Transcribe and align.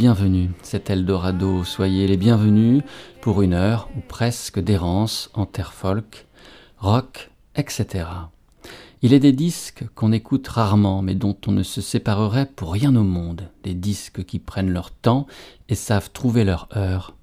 Bienvenus. 0.00 0.48
C'est 0.62 0.88
Eldorado, 0.88 1.62
soyez 1.62 2.06
les 2.06 2.16
bienvenus 2.16 2.82
pour 3.20 3.42
une 3.42 3.52
heure 3.52 3.90
ou 3.94 4.00
presque 4.00 4.58
d'errance 4.58 5.28
en 5.34 5.44
terre 5.44 5.74
folk, 5.74 6.26
rock, 6.78 7.30
etc. 7.54 8.06
Il 9.02 9.12
est 9.12 9.20
des 9.20 9.32
disques 9.34 9.84
qu'on 9.94 10.12
écoute 10.12 10.48
rarement, 10.48 11.02
mais 11.02 11.14
dont 11.14 11.36
on 11.46 11.52
ne 11.52 11.62
se 11.62 11.82
séparerait 11.82 12.46
pour 12.46 12.72
rien 12.72 12.96
au 12.96 13.02
monde, 13.02 13.50
des 13.62 13.74
disques 13.74 14.24
qui 14.24 14.38
prennent 14.38 14.72
leur 14.72 14.90
temps 14.90 15.26
et 15.68 15.74
savent 15.74 16.10
trouver 16.10 16.44
leur 16.44 16.68
heure. 16.74 17.14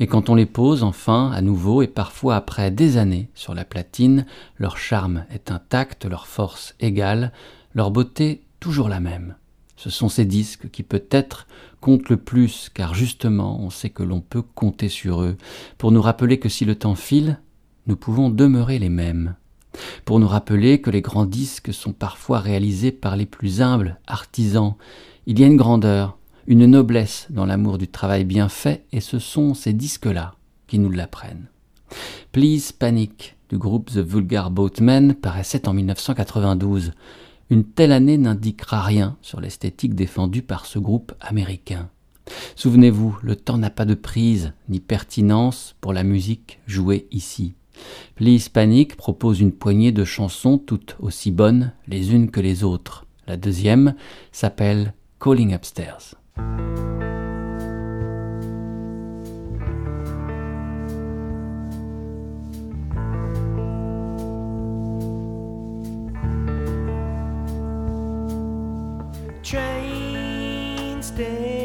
Et 0.00 0.06
quand 0.06 0.30
on 0.30 0.34
les 0.34 0.46
pose 0.46 0.84
enfin 0.84 1.30
à 1.32 1.42
nouveau 1.42 1.82
et 1.82 1.86
parfois 1.86 2.36
après 2.36 2.70
des 2.70 2.96
années 2.96 3.28
sur 3.34 3.54
la 3.54 3.66
platine, 3.66 4.24
leur 4.56 4.78
charme 4.78 5.26
est 5.30 5.50
intact, 5.50 6.06
leur 6.06 6.26
force 6.26 6.76
égale, 6.80 7.30
leur 7.74 7.90
beauté 7.90 8.40
toujours 8.58 8.88
la 8.88 9.00
même. 9.00 9.34
Ce 9.76 9.90
sont 9.90 10.08
ces 10.08 10.24
disques 10.24 10.70
qui 10.70 10.84
peut-être 10.84 11.48
comptent 11.82 12.08
le 12.08 12.16
plus, 12.16 12.70
car 12.72 12.94
justement 12.94 13.60
on 13.60 13.68
sait 13.68 13.90
que 13.90 14.04
l'on 14.04 14.20
peut 14.20 14.40
compter 14.40 14.88
sur 14.88 15.22
eux, 15.22 15.36
pour 15.76 15.90
nous 15.90 16.00
rappeler 16.00 16.38
que 16.38 16.48
si 16.48 16.64
le 16.64 16.76
temps 16.76 16.94
file, 16.94 17.40
nous 17.88 17.96
pouvons 17.96 18.30
demeurer 18.30 18.78
les 18.78 18.88
mêmes, 18.88 19.34
pour 20.04 20.20
nous 20.20 20.28
rappeler 20.28 20.80
que 20.80 20.90
les 20.90 21.02
grands 21.02 21.26
disques 21.26 21.74
sont 21.74 21.92
parfois 21.92 22.38
réalisés 22.38 22.92
par 22.92 23.16
les 23.16 23.26
plus 23.26 23.60
humbles 23.60 23.98
artisans. 24.06 24.76
Il 25.26 25.40
y 25.40 25.44
a 25.44 25.48
une 25.48 25.56
grandeur, 25.56 26.16
une 26.46 26.66
noblesse 26.66 27.26
dans 27.30 27.46
l'amour 27.46 27.78
du 27.78 27.88
travail 27.88 28.24
bien 28.24 28.48
fait, 28.48 28.86
et 28.92 29.00
ce 29.00 29.18
sont 29.18 29.54
ces 29.54 29.72
disques-là 29.72 30.36
qui 30.68 30.78
nous 30.78 30.90
l'apprennent. 30.90 31.48
Please 32.30 32.72
Panic 32.78 33.36
du 33.50 33.58
groupe 33.58 33.90
The 33.90 33.98
Vulgar 33.98 34.50
Boatmen 34.50 35.14
paraissait 35.14 35.66
en 35.68 35.74
1992. 35.74 36.92
Une 37.52 37.64
telle 37.64 37.92
année 37.92 38.16
n'indiquera 38.16 38.80
rien 38.80 39.18
sur 39.20 39.38
l'esthétique 39.38 39.94
défendue 39.94 40.40
par 40.40 40.64
ce 40.64 40.78
groupe 40.78 41.12
américain. 41.20 41.90
Souvenez-vous, 42.56 43.18
le 43.22 43.36
temps 43.36 43.58
n'a 43.58 43.68
pas 43.68 43.84
de 43.84 43.92
prise 43.92 44.54
ni 44.70 44.80
pertinence 44.80 45.76
pour 45.82 45.92
la 45.92 46.02
musique 46.02 46.60
jouée 46.66 47.06
ici. 47.10 47.52
Panic 48.54 48.96
propose 48.96 49.40
une 49.40 49.52
poignée 49.52 49.92
de 49.92 50.02
chansons 50.02 50.56
toutes 50.56 50.96
aussi 50.98 51.30
bonnes 51.30 51.74
les 51.88 52.14
unes 52.14 52.30
que 52.30 52.40
les 52.40 52.64
autres. 52.64 53.04
La 53.26 53.36
deuxième 53.36 53.96
s'appelle 54.32 54.94
Calling 55.20 55.52
Upstairs. 55.52 56.14
Train 69.52 71.02
stay 71.02 71.61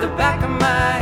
the 0.00 0.06
back 0.16 0.42
of 0.42 0.48
my 0.48 0.99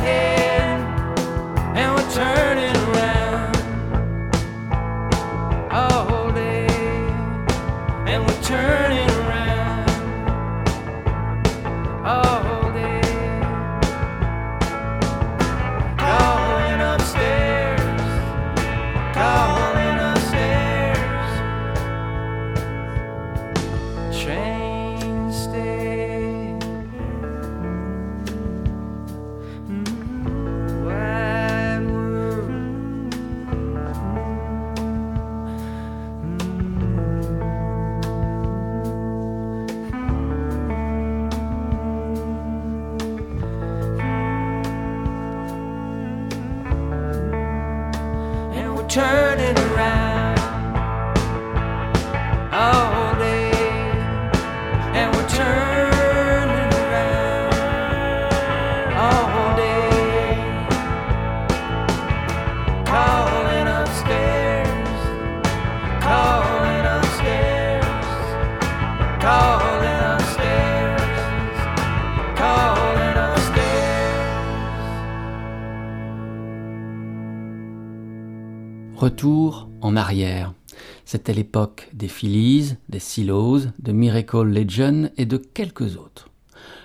L'époque 81.33 81.91
des 81.92 82.09
Phillies, 82.09 82.77
des 82.89 82.98
Silos, 82.98 83.66
de 83.78 83.92
Miracle 83.92 84.45
Legion 84.45 85.10
et 85.19 85.27
de 85.27 85.36
quelques 85.36 85.97
autres. 85.97 86.30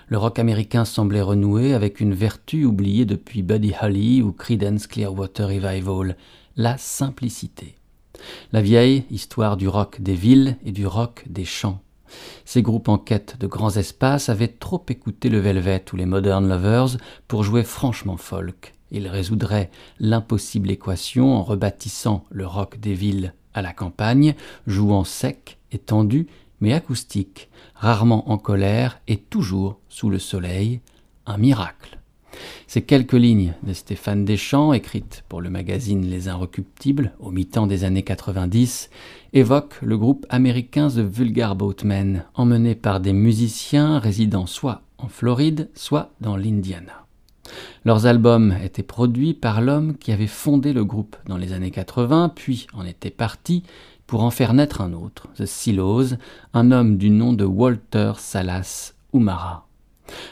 Le 0.08 0.18
rock 0.18 0.38
américain 0.38 0.84
semblait 0.84 1.22
renouer 1.22 1.72
avec 1.72 1.98
une 1.98 2.12
vertu 2.12 2.66
oubliée 2.66 3.06
depuis 3.06 3.42
Buddy 3.42 3.72
Holly 3.80 4.20
ou 4.20 4.32
Creedence 4.32 4.86
Clearwater 4.86 5.48
Revival, 5.48 6.16
la 6.56 6.76
simplicité. 6.76 7.76
La 8.52 8.60
vieille 8.60 9.04
histoire 9.10 9.56
du 9.56 9.66
rock 9.66 10.02
des 10.02 10.14
villes 10.14 10.58
et 10.64 10.72
du 10.72 10.86
rock 10.86 11.24
des 11.26 11.46
champs. 11.46 11.80
Ces 12.44 12.60
groupes 12.60 12.88
en 12.88 12.98
quête 12.98 13.38
de 13.40 13.46
grands 13.46 13.76
espaces 13.76 14.28
avaient 14.28 14.48
trop 14.48 14.84
écouté 14.88 15.30
le 15.30 15.38
Velvet 15.38 15.84
ou 15.92 15.96
les 15.96 16.06
Modern 16.06 16.46
Lovers 16.46 16.98
pour 17.28 17.44
jouer 17.44 17.64
franchement 17.64 18.18
folk. 18.18 18.74
Ils 18.90 19.08
résoudraient 19.08 19.70
l'impossible 19.98 20.70
équation 20.70 21.34
en 21.34 21.42
rebâtissant 21.42 22.24
le 22.30 22.46
rock 22.46 22.78
des 22.78 22.94
villes 22.94 23.32
à 23.54 23.62
la 23.62 23.72
campagne, 23.72 24.34
jouant 24.66 25.04
sec 25.04 25.58
et 25.72 25.78
tendu, 25.78 26.26
mais 26.60 26.72
acoustique, 26.72 27.48
rarement 27.74 28.30
en 28.30 28.38
colère 28.38 29.00
et 29.08 29.16
toujours 29.16 29.78
sous 29.88 30.10
le 30.10 30.18
soleil, 30.18 30.80
un 31.26 31.38
miracle. 31.38 31.98
Ces 32.66 32.82
quelques 32.82 33.12
lignes 33.12 33.54
de 33.62 33.72
Stéphane 33.72 34.24
Deschamps, 34.24 34.72
écrites 34.72 35.24
pour 35.28 35.40
le 35.40 35.50
magazine 35.50 36.04
Les 36.06 36.28
Inrecuptibles 36.28 37.12
au 37.20 37.30
mi-temps 37.30 37.66
des 37.66 37.84
années 37.84 38.02
90, 38.02 38.90
évoquent 39.32 39.80
le 39.82 39.96
groupe 39.96 40.26
américain 40.28 40.88
The 40.88 40.98
Vulgar 40.98 41.54
Boatmen, 41.54 42.24
emmené 42.34 42.74
par 42.74 43.00
des 43.00 43.12
musiciens 43.12 43.98
résidant 43.98 44.46
soit 44.46 44.82
en 44.98 45.08
Floride, 45.08 45.70
soit 45.74 46.10
dans 46.20 46.36
l'Indiana. 46.36 47.03
Leurs 47.84 48.06
albums 48.06 48.54
étaient 48.62 48.82
produits 48.82 49.34
par 49.34 49.60
l'homme 49.60 49.96
qui 49.96 50.12
avait 50.12 50.26
fondé 50.26 50.72
le 50.72 50.84
groupe 50.84 51.16
dans 51.26 51.36
les 51.36 51.52
années 51.52 51.70
80, 51.70 52.32
puis 52.34 52.66
en 52.72 52.84
était 52.84 53.10
parti 53.10 53.62
pour 54.06 54.22
en 54.22 54.30
faire 54.30 54.54
naître 54.54 54.80
un 54.80 54.92
autre, 54.92 55.28
The 55.36 55.46
Silos, 55.46 56.14
un 56.52 56.70
homme 56.72 56.96
du 56.96 57.10
nom 57.10 57.32
de 57.32 57.44
Walter 57.44 58.12
Salas 58.18 58.94
Umara. 59.12 59.66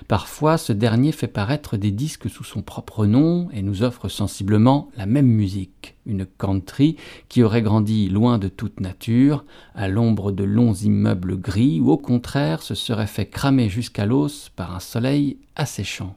Parfois, 0.07 0.59
ce 0.59 0.73
dernier 0.73 1.13
fait 1.13 1.29
paraître 1.29 1.77
des 1.77 1.91
disques 1.91 2.29
sous 2.29 2.45
son 2.45 2.63
propre 2.63 3.07
nom 3.07 3.49
et 3.53 3.63
nous 3.63 3.83
offre 3.83 4.09
sensiblement 4.09 4.91
la 4.97 5.07
même 5.07 5.27
musique, 5.27 5.97
une 6.05 6.27
country 6.27 6.97
qui 7.29 7.43
aurait 7.43 7.63
grandi 7.63 8.09
loin 8.09 8.39
de 8.39 8.49
toute 8.49 8.81
nature, 8.81 9.45
à 9.75 9.89
l'ombre 9.89 10.31
de 10.31 10.45
longs 10.45 10.75
immeubles 10.75 11.39
gris, 11.39 11.81
ou 11.81 11.91
au 11.91 11.99
contraire 11.99 12.63
se 12.63 12.75
serait 12.75 13.07
fait 13.07 13.27
cramer 13.27 13.69
jusqu'à 13.69 14.05
l'os 14.05 14.51
par 14.55 14.75
un 14.75 14.81
soleil 14.81 15.39
asséchant. 15.57 16.17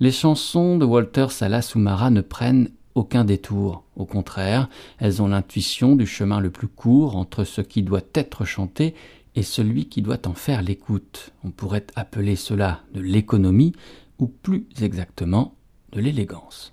Les 0.00 0.12
chansons 0.12 0.78
de 0.78 0.84
Walter 0.84 1.26
Salas 1.30 1.72
Umara 1.74 2.10
ne 2.10 2.20
prennent 2.20 2.70
aucun 2.94 3.24
détour. 3.24 3.84
Au 3.96 4.04
contraire, 4.04 4.68
elles 4.98 5.22
ont 5.22 5.28
l'intuition 5.28 5.96
du 5.96 6.06
chemin 6.06 6.40
le 6.40 6.50
plus 6.50 6.68
court 6.68 7.16
entre 7.16 7.44
ce 7.44 7.60
qui 7.60 7.82
doit 7.82 8.02
être 8.14 8.44
chanté 8.44 8.94
et 9.34 9.42
celui 9.42 9.86
qui 9.86 10.02
doit 10.02 10.26
en 10.26 10.34
faire 10.34 10.62
l'écoute. 10.62 11.32
On 11.44 11.50
pourrait 11.50 11.86
appeler 11.94 12.36
cela 12.36 12.80
de 12.94 13.00
l'économie 13.00 13.72
ou 14.18 14.26
plus 14.26 14.66
exactement 14.80 15.54
de 15.92 16.00
l'élégance. 16.00 16.72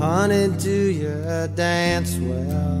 Honey, 0.00 0.48
do 0.56 0.70
you 0.70 1.46
dance 1.54 2.16
well? 2.16 2.80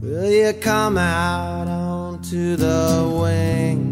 Will 0.00 0.30
you 0.30 0.54
come 0.54 0.96
out 0.96 1.68
onto 1.68 2.56
the 2.56 3.18
wing? 3.20 3.82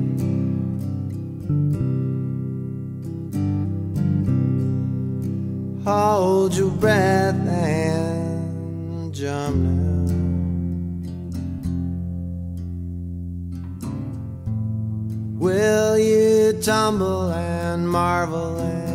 Hold 5.85 6.57
your 6.57 6.71
breath 6.71 7.35
and 7.47 9.13
jump 9.13 9.57
now. 9.57 10.30
Tumble 16.61 17.33
and 17.33 17.89
marvel 17.89 18.59
and 18.59 18.90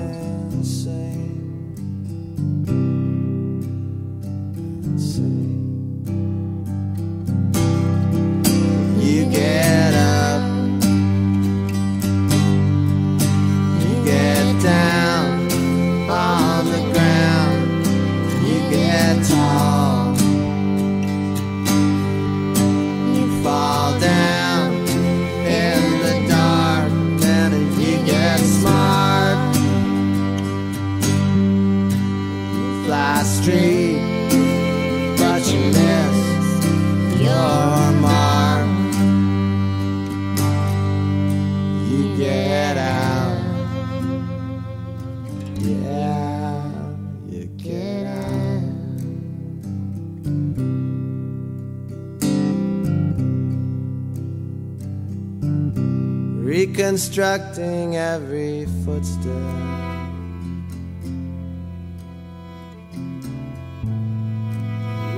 Reconstructing 56.95 57.97
every 57.97 58.65
footstep. 58.85 59.25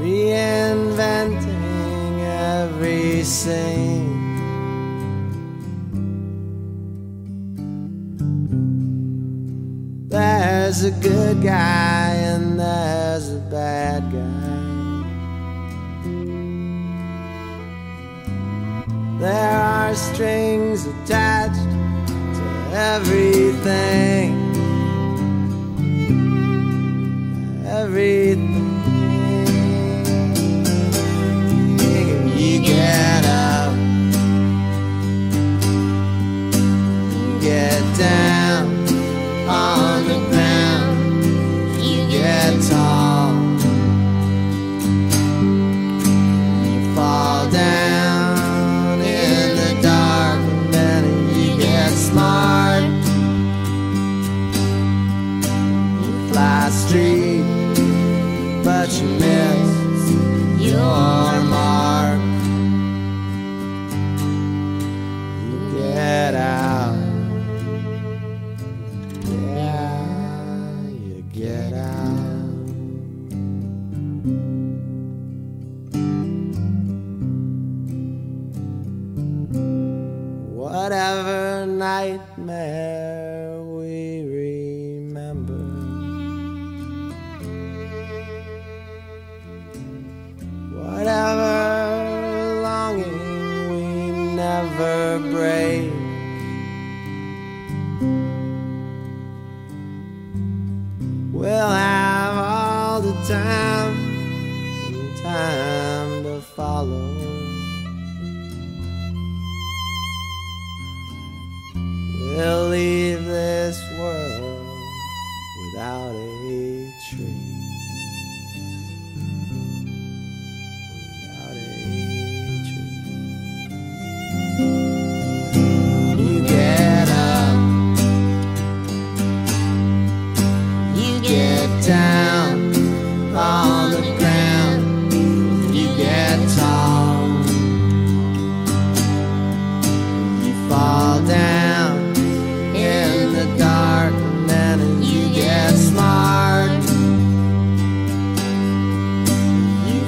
Reinventing 0.02 1.46
every 2.20 3.22
scene. 3.22 4.18
There's 10.10 10.84
a 10.84 10.90
good 10.90 11.44
guy 11.44 12.16
and 12.16 12.60
there's 12.60 13.30
a 13.34 13.40
bad 13.52 14.02
guy. 14.12 14.48
There 19.20 19.60
are 19.60 19.94
strings 19.94 20.88
everything. 22.78 24.34
Everything. 27.66 28.66
You 32.38 32.60
get 32.62 33.26
up, 33.26 33.74
get 37.42 37.98
down 37.98 38.27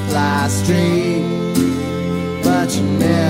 fly 0.10 0.48
straight, 0.48 1.24
but 2.44 2.76
you 2.76 2.84
miss 2.98 3.29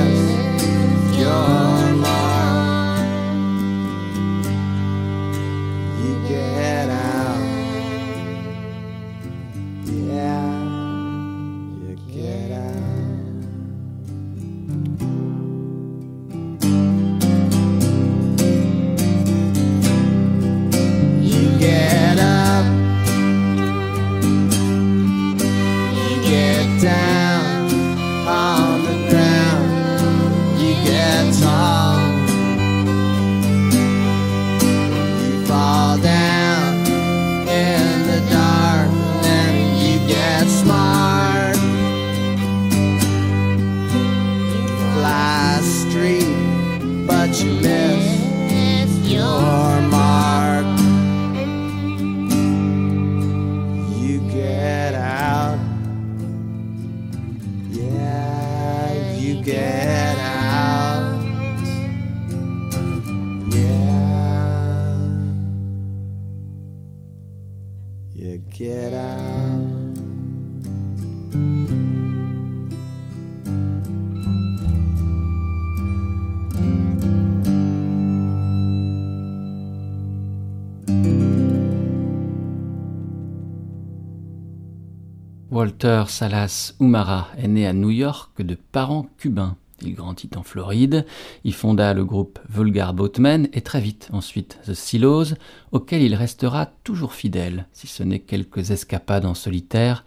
Walter 85.70 86.06
Salas 86.08 86.74
Umara 86.80 87.28
est 87.38 87.48
né 87.48 87.68
à 87.68 87.74
New 87.74 87.92
York 87.92 88.42
de 88.42 88.56
parents 88.56 89.08
cubains. 89.20 89.56
Il 89.84 89.94
grandit 89.94 90.32
en 90.36 90.42
Floride, 90.42 91.06
y 91.46 91.52
fonda 91.52 91.94
le 91.94 92.04
groupe 92.04 92.40
Vulgar 92.50 92.96
Boatmen 92.96 93.48
et 93.54 93.62
très 93.62 93.80
vite 93.80 94.10
ensuite 94.12 94.58
The 94.66 94.74
Silos, 94.74 95.36
auquel 95.72 96.02
il 96.02 96.16
restera 96.16 96.66
toujours 96.84 97.14
fidèle, 97.14 97.68
si 97.72 97.86
ce 97.86 98.02
n'est 98.02 98.18
quelques 98.18 98.72
escapades 98.72 99.26
en 99.26 99.36
solitaire, 99.36 100.06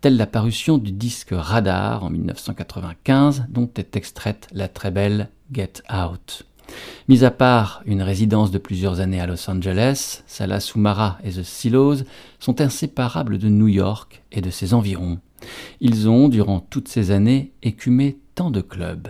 telle 0.00 0.16
la 0.16 0.28
parution 0.28 0.78
du 0.78 0.92
disque 0.92 1.30
Radar 1.32 2.04
en 2.04 2.10
1995, 2.10 3.46
dont 3.48 3.68
est 3.76 3.96
extraite 3.96 4.46
la 4.52 4.68
très 4.68 4.92
belle 4.92 5.28
Get 5.52 5.82
Out. 5.92 6.44
Mis 7.08 7.24
à 7.24 7.30
part 7.30 7.82
une 7.86 8.02
résidence 8.02 8.50
de 8.50 8.58
plusieurs 8.58 9.00
années 9.00 9.20
à 9.20 9.26
Los 9.26 9.48
Angeles, 9.50 10.22
Salas 10.26 10.72
Umara 10.74 11.18
et 11.24 11.30
The 11.30 11.42
Silos 11.42 12.04
sont 12.38 12.60
inséparables 12.60 13.38
de 13.38 13.48
New 13.48 13.68
York 13.68 14.22
et 14.32 14.40
de 14.40 14.50
ses 14.50 14.74
environs. 14.74 15.18
Ils 15.80 16.08
ont, 16.08 16.28
durant 16.28 16.60
toutes 16.60 16.88
ces 16.88 17.10
années, 17.10 17.52
écumé 17.62 18.18
tant 18.34 18.50
de 18.50 18.60
clubs. 18.60 19.08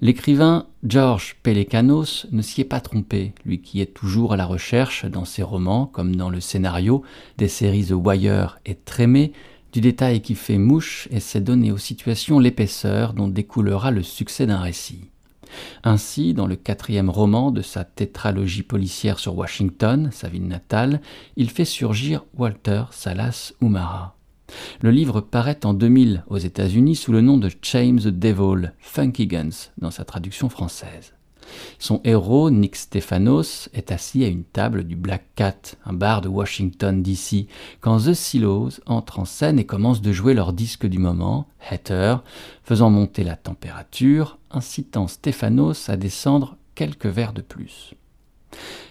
L'écrivain 0.00 0.66
George 0.82 1.36
Pelecanos 1.42 2.26
ne 2.32 2.42
s'y 2.42 2.60
est 2.60 2.64
pas 2.64 2.80
trompé, 2.80 3.34
lui 3.44 3.60
qui 3.60 3.80
est 3.80 3.94
toujours 3.94 4.32
à 4.32 4.36
la 4.36 4.46
recherche, 4.46 5.04
dans 5.04 5.24
ses 5.24 5.44
romans 5.44 5.86
comme 5.86 6.16
dans 6.16 6.30
le 6.30 6.40
scénario 6.40 7.02
des 7.38 7.46
séries 7.46 7.86
The 7.86 7.92
Wire 7.92 8.58
et 8.66 8.74
Trémé, 8.74 9.32
du 9.72 9.80
détail 9.80 10.20
qui 10.20 10.34
fait 10.34 10.58
mouche 10.58 11.08
et 11.12 11.20
sait 11.20 11.40
donner 11.40 11.70
aux 11.70 11.78
situations 11.78 12.40
l'épaisseur 12.40 13.12
dont 13.12 13.28
découlera 13.28 13.90
le 13.90 14.02
succès 14.02 14.44
d'un 14.44 14.60
récit. 14.60 15.11
Ainsi, 15.84 16.34
dans 16.34 16.46
le 16.46 16.56
quatrième 16.56 17.10
roman 17.10 17.50
de 17.50 17.62
sa 17.62 17.84
tétralogie 17.84 18.62
policière 18.62 19.18
sur 19.18 19.36
Washington, 19.36 20.10
sa 20.12 20.28
ville 20.28 20.46
natale, 20.46 21.00
il 21.36 21.50
fait 21.50 21.64
surgir 21.64 22.24
Walter 22.36 22.84
Salas 22.90 23.52
Umara. 23.60 24.16
Le 24.80 24.90
livre 24.90 25.20
paraît 25.20 25.64
en 25.64 25.74
2000 25.74 26.24
aux 26.26 26.38
États-Unis 26.38 26.96
sous 26.96 27.12
le 27.12 27.20
nom 27.20 27.38
de 27.38 27.50
James 27.62 28.00
the 28.00 28.08
Devil, 28.08 28.72
Funky 28.78 29.26
Guns, 29.26 29.70
dans 29.78 29.90
sa 29.90 30.04
traduction 30.04 30.48
française. 30.48 31.14
Son 31.78 32.00
héros, 32.04 32.50
Nick 32.50 32.76
Stephanos, 32.76 33.68
est 33.74 33.92
assis 33.92 34.24
à 34.24 34.28
une 34.28 34.44
table 34.44 34.84
du 34.84 34.96
Black 34.96 35.24
Cat, 35.34 35.76
un 35.84 35.92
bar 35.92 36.20
de 36.20 36.28
Washington 36.28 37.02
DC, 37.02 37.46
quand 37.80 37.98
The 37.98 38.14
Silos 38.14 38.80
entre 38.86 39.18
en 39.18 39.24
scène 39.24 39.58
et 39.58 39.66
commence 39.66 40.00
de 40.00 40.12
jouer 40.12 40.34
leur 40.34 40.52
disque 40.52 40.86
du 40.86 40.98
moment, 40.98 41.46
Hatter, 41.70 42.16
faisant 42.62 42.90
monter 42.90 43.24
la 43.24 43.36
température, 43.36 44.38
incitant 44.50 45.08
Stephanos 45.08 45.88
à 45.88 45.96
descendre 45.96 46.56
quelques 46.74 47.06
verres 47.06 47.32
de 47.32 47.42
plus. 47.42 47.94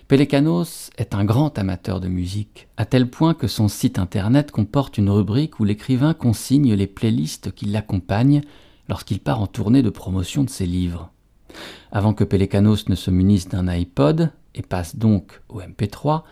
Pelecanos 0.07 0.89
est 0.97 1.15
un 1.15 1.23
grand 1.23 1.57
amateur 1.57 2.01
de 2.01 2.09
musique, 2.09 2.67
à 2.75 2.85
tel 2.85 3.09
point 3.09 3.33
que 3.33 3.47
son 3.47 3.69
site 3.69 3.97
internet 3.97 4.51
comporte 4.51 4.97
une 4.97 5.09
rubrique 5.09 5.59
où 5.59 5.63
l'écrivain 5.63 6.13
consigne 6.13 6.73
les 6.73 6.87
playlists 6.87 7.53
qui 7.53 7.65
l'accompagnent 7.65 8.41
lorsqu'il 8.89 9.19
part 9.19 9.39
en 9.39 9.47
tournée 9.47 9.81
de 9.81 9.89
promotion 9.89 10.43
de 10.43 10.49
ses 10.49 10.65
livres. 10.65 11.11
Avant 11.91 12.13
que 12.13 12.23
Pelecanos 12.23 12.87
ne 12.87 12.95
se 12.95 13.11
munisse 13.11 13.49
d'un 13.49 13.67
iPod 13.67 14.31
et 14.55 14.61
passe 14.61 14.95
donc 14.95 15.41
au 15.49 15.59
MP3, 15.61 16.23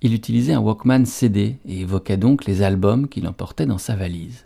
il 0.00 0.14
utilisait 0.14 0.52
un 0.52 0.60
Walkman 0.60 1.06
CD 1.06 1.56
et 1.66 1.80
évoquait 1.80 2.16
donc 2.16 2.44
les 2.44 2.62
albums 2.62 3.08
qu'il 3.08 3.26
emportait 3.26 3.66
dans 3.66 3.78
sa 3.78 3.96
valise. 3.96 4.44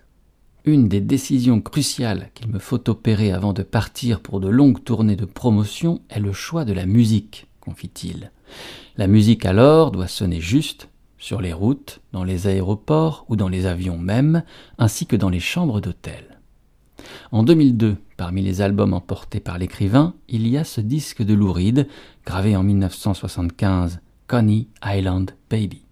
Une 0.65 0.89
des 0.89 1.01
décisions 1.01 1.61
cruciales 1.61 2.31
qu'il 2.35 2.49
me 2.49 2.59
faut 2.59 2.89
opérer 2.89 3.33
avant 3.33 3.53
de 3.53 3.63
partir 3.63 4.21
pour 4.21 4.41
de 4.41 4.49
longues 4.49 4.83
tournées 4.83 5.17
de 5.17 5.25
promotion 5.27 6.01
est 6.09 6.21
le 6.21 6.33
choix 6.33 6.65
de 6.65 6.73
la 6.73 6.87
musique, 6.87 7.49
confie-t-il. 7.61 8.31
La 8.97 9.09
musique 9.09 9.45
alors 9.45 9.91
doit 9.91 10.09
sonner 10.09 10.41
juste, 10.41 10.89
sur 11.19 11.41
les 11.41 11.53
routes, 11.53 12.01
dans 12.13 12.25
les 12.25 12.47
aéroports 12.47 13.27
ou 13.29 13.37
dans 13.37 13.49
les 13.49 13.67
avions 13.67 13.99
même, 13.99 14.43
ainsi 14.79 15.07
que 15.07 15.17
dans 15.17 15.31
les 15.31 15.41
chambres 15.41 15.81
d'hôtel. 15.81 16.39
En 17.31 17.43
2002, 17.43 17.97
parmi 18.23 18.41
les 18.41 18.61
albums 18.61 18.95
emportés 18.95 19.41
par 19.41 19.59
l'écrivain, 19.59 20.15
il 20.29 20.47
y 20.47 20.57
a 20.57 20.63
ce 20.63 20.81
disque 20.81 21.25
de 21.25 21.35
Lou 21.35 21.53
Reed, 21.53 21.89
gravé 22.25 22.55
en 22.55 22.63
1975, 22.63 23.99
Coney 24.29 24.69
Island 24.85 25.33
Baby. 25.51 25.83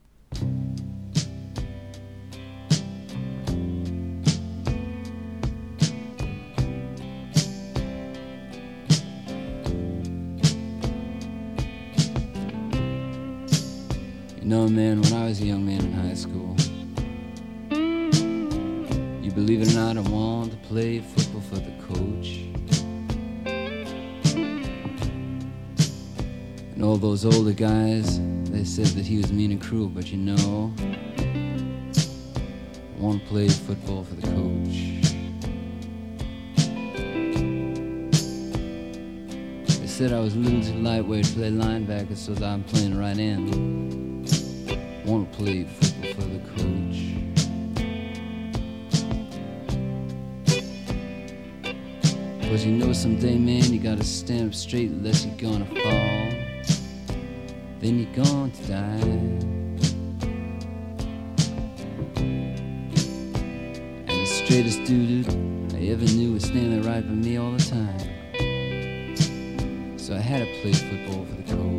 Man, 14.44 15.00
when 15.02 15.12
I 15.12 15.26
was 15.26 15.40
a 15.40 15.46
young 15.46 15.64
man 15.66 15.80
in 15.80 15.92
high 15.92 16.14
school, 16.14 16.54
Believe 19.40 19.62
it 19.62 19.72
or 19.72 19.74
not, 19.74 19.96
I 19.96 20.02
want 20.10 20.52
to 20.52 20.58
play 20.68 21.00
football 21.00 21.40
for 21.40 21.54
the 21.54 21.72
coach. 21.88 22.40
And 26.74 26.84
all 26.84 26.98
those 26.98 27.24
older 27.24 27.54
guys, 27.54 28.20
they 28.50 28.64
said 28.64 28.88
that 28.88 29.06
he 29.06 29.16
was 29.16 29.32
mean 29.32 29.52
and 29.52 29.62
cruel, 29.62 29.88
but 29.88 30.12
you 30.12 30.18
know, 30.18 30.74
I 31.96 33.00
want 33.00 33.22
to 33.22 33.28
play 33.28 33.48
football 33.48 34.04
for 34.04 34.14
the 34.14 34.26
coach. 34.26 35.06
They 39.80 39.86
said 39.86 40.12
I 40.12 40.20
was 40.20 40.34
a 40.34 40.38
little 40.38 40.62
too 40.62 40.78
lightweight 40.80 41.24
to 41.24 41.32
play 41.32 41.50
linebacker, 41.50 42.14
so 42.14 42.34
I'm 42.44 42.62
playing 42.64 42.98
right 42.98 43.16
end. 43.18 43.54
I 44.68 45.08
want 45.10 45.32
to 45.32 45.38
play 45.38 45.64
football. 45.64 45.89
Cause 52.50 52.64
you 52.64 52.72
know 52.72 52.92
someday, 52.92 53.38
man, 53.38 53.72
you 53.72 53.78
gotta 53.78 54.02
stand 54.02 54.48
up 54.48 54.54
straight 54.54 54.90
unless 54.90 55.24
you're 55.24 55.36
gonna 55.36 55.64
fall. 55.66 56.28
Then 57.78 58.00
you're 58.00 58.24
going 58.24 58.50
to 58.50 58.62
die. 58.66 58.98
And 64.08 64.08
the 64.08 64.26
straightest 64.26 64.82
dude 64.82 65.28
I 65.76 65.78
ever 65.92 66.04
knew 66.06 66.32
was 66.32 66.42
standing 66.42 66.82
right 66.82 67.06
by 67.06 67.14
me 67.14 67.36
all 67.36 67.52
the 67.52 67.62
time. 67.62 68.00
So 69.96 70.16
I 70.16 70.20
had 70.20 70.40
to 70.40 70.46
play 70.60 70.72
football 70.72 71.24
for 71.26 71.36
the 71.36 71.44
coach. 71.54 71.69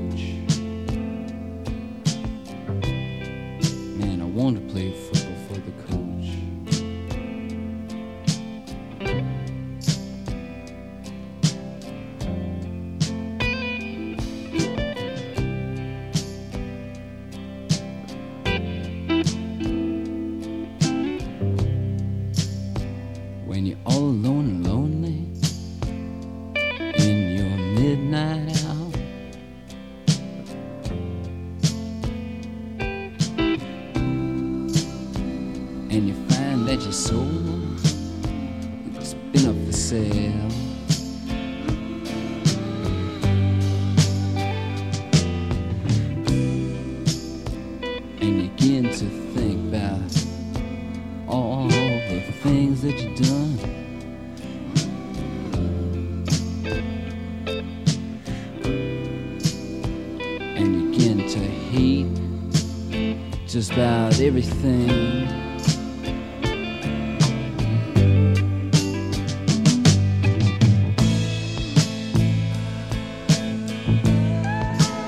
Everything. 64.42 65.28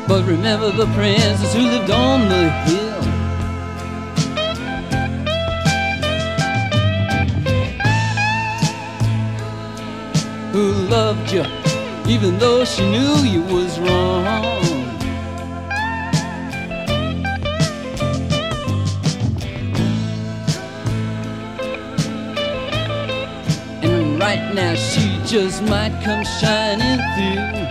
But 0.07 0.25
remember 0.25 0.71
the 0.71 0.85
princess 0.93 1.53
who 1.53 1.61
lived 1.61 1.89
on 1.89 2.29
the 2.29 2.49
hill. 2.65 2.89
Who 10.51 10.71
loved 10.87 11.31
you 11.31 11.43
even 12.05 12.37
though 12.37 12.65
she 12.65 12.83
knew 12.91 13.15
you 13.23 13.41
was 13.41 13.79
wrong. 13.79 14.52
Just 25.33 25.63
might 25.63 25.89
come 26.03 26.23
shining 26.23 26.99
through. 27.15 27.62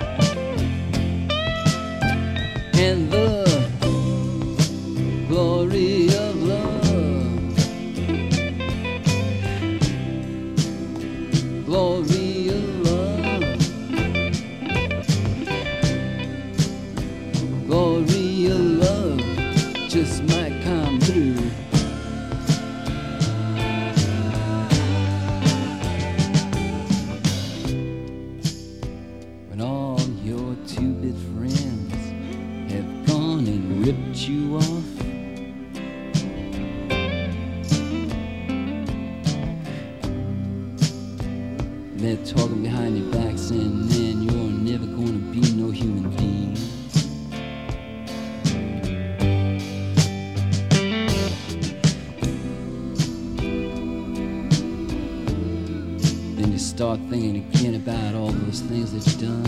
You 56.53 56.59
start 56.59 57.01
thinking 57.09 57.37
again 57.37 57.75
about 57.77 58.15
all 58.15 58.31
those 58.31 58.61
things 58.61 58.93
that 58.93 59.07
you've 59.07 59.21
done. 59.23 59.47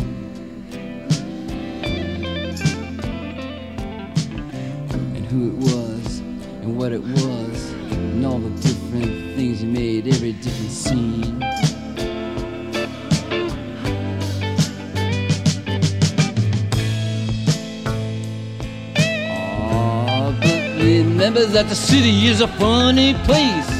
And 5.14 5.26
who 5.26 5.48
it 5.48 5.54
was, 5.54 6.20
and 6.62 6.78
what 6.78 6.92
it 6.92 7.02
was, 7.02 7.72
and 7.92 8.24
all 8.24 8.38
the 8.38 8.48
different 8.62 9.36
things 9.36 9.62
you 9.62 9.68
made, 9.68 10.08
every 10.08 10.32
different 10.32 10.70
scene. 10.70 11.42
Ah, 19.28 20.34
but 20.40 20.82
remember 20.82 21.44
that 21.44 21.68
the 21.68 21.74
city 21.74 22.28
is 22.28 22.40
a 22.40 22.48
funny 22.48 23.12
place. 23.24 23.73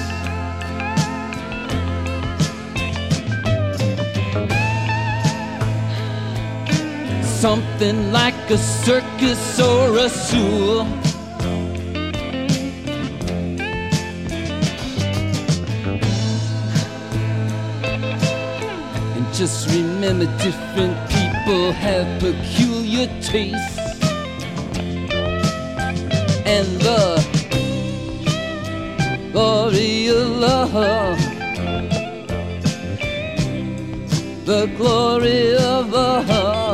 Something 7.44 8.10
like 8.10 8.48
a 8.48 8.56
circus 8.56 9.60
or 9.60 9.98
a 9.98 10.08
zoo. 10.08 10.80
And 19.14 19.26
just 19.34 19.68
remember, 19.68 20.24
different 20.38 20.96
people 21.10 21.72
have 21.72 22.06
peculiar 22.18 23.08
tastes. 23.20 24.00
And 26.56 26.68
the 26.88 27.04
glory 29.32 30.08
of 30.08 30.28
love, 30.46 31.18
the 34.46 34.64
glory 34.78 35.56
of 35.56 35.92
love. 35.92 36.73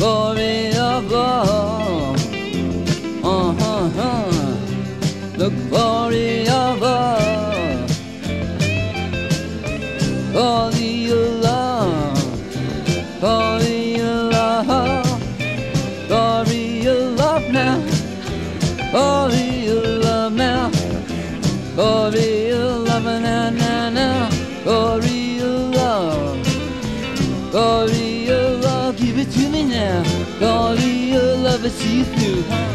glory 0.00 0.72
of 0.78 1.10
love. 1.10 2.16
Uh 3.22 3.52
huh, 3.60 3.88
huh. 3.98 4.30
The 5.36 5.50
glory 5.68 6.48
of 6.48 6.80
love. 6.80 7.90
Holy 10.32 10.99
see 31.70 32.02
through, 32.02 32.42
huh? 32.42 32.66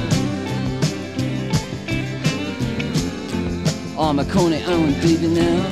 Oh, 3.97 4.13
my 4.13 4.23
Coney 4.25 4.63
Island 4.63 5.01
baby 5.01 5.27
now. 5.27 5.69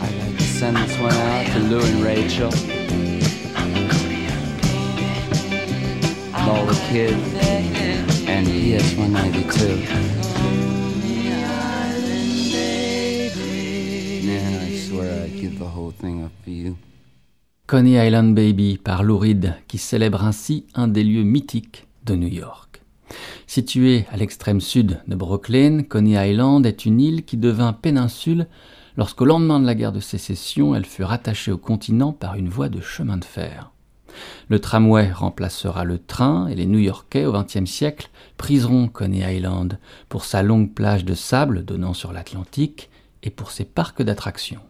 I'd 0.00 0.14
like 0.20 0.36
to 0.38 0.44
send 0.44 0.76
this 0.76 0.98
one 0.98 1.12
out 1.12 1.46
to 1.52 1.58
Lou 1.60 1.80
and 1.80 2.02
Rachel. 2.02 2.52
All 6.34 6.64
the 6.66 6.78
kids. 6.88 7.34
And 8.28 8.46
PS192. 8.46 10.07
Coney 17.66 18.06
Island 18.06 18.34
Baby 18.34 18.78
par 18.78 19.02
Lou 19.02 19.18
Reed, 19.18 19.54
qui 19.66 19.78
célèbre 19.78 20.24
ainsi 20.24 20.66
un 20.74 20.88
des 20.88 21.04
lieux 21.04 21.24
mythiques 21.24 21.86
de 22.04 22.14
New 22.14 22.28
York. 22.28 22.82
Située 23.46 24.06
à 24.12 24.16
l'extrême 24.16 24.60
sud 24.60 25.00
de 25.06 25.14
Brooklyn, 25.16 25.82
Coney 25.82 26.30
Island 26.30 26.64
est 26.64 26.86
une 26.86 27.00
île 27.00 27.24
qui 27.24 27.36
devint 27.36 27.72
péninsule 27.72 28.46
lorsqu'au 28.96 29.24
lendemain 29.24 29.58
de 29.60 29.66
la 29.66 29.74
guerre 29.74 29.92
de 29.92 30.00
sécession, 30.00 30.74
elle 30.74 30.86
fut 30.86 31.02
rattachée 31.02 31.52
au 31.52 31.58
continent 31.58 32.12
par 32.12 32.36
une 32.36 32.48
voie 32.48 32.68
de 32.68 32.80
chemin 32.80 33.16
de 33.16 33.24
fer. 33.24 33.72
Le 34.48 34.60
tramway 34.60 35.10
remplacera 35.12 35.84
le 35.84 35.98
train 35.98 36.46
et 36.48 36.54
les 36.54 36.66
New-Yorkais 36.66 37.26
au 37.26 37.32
XXe 37.32 37.70
siècle 37.70 38.10
priseront 38.36 38.88
Coney 38.88 39.36
Island 39.36 39.78
pour 40.08 40.24
sa 40.24 40.42
longue 40.42 40.72
plage 40.72 41.04
de 41.04 41.14
sable 41.14 41.64
donnant 41.64 41.94
sur 41.94 42.12
l'Atlantique 42.12 42.90
et 43.22 43.30
pour 43.30 43.50
ses 43.50 43.64
parcs 43.64 44.02
d'attractions. 44.02 44.60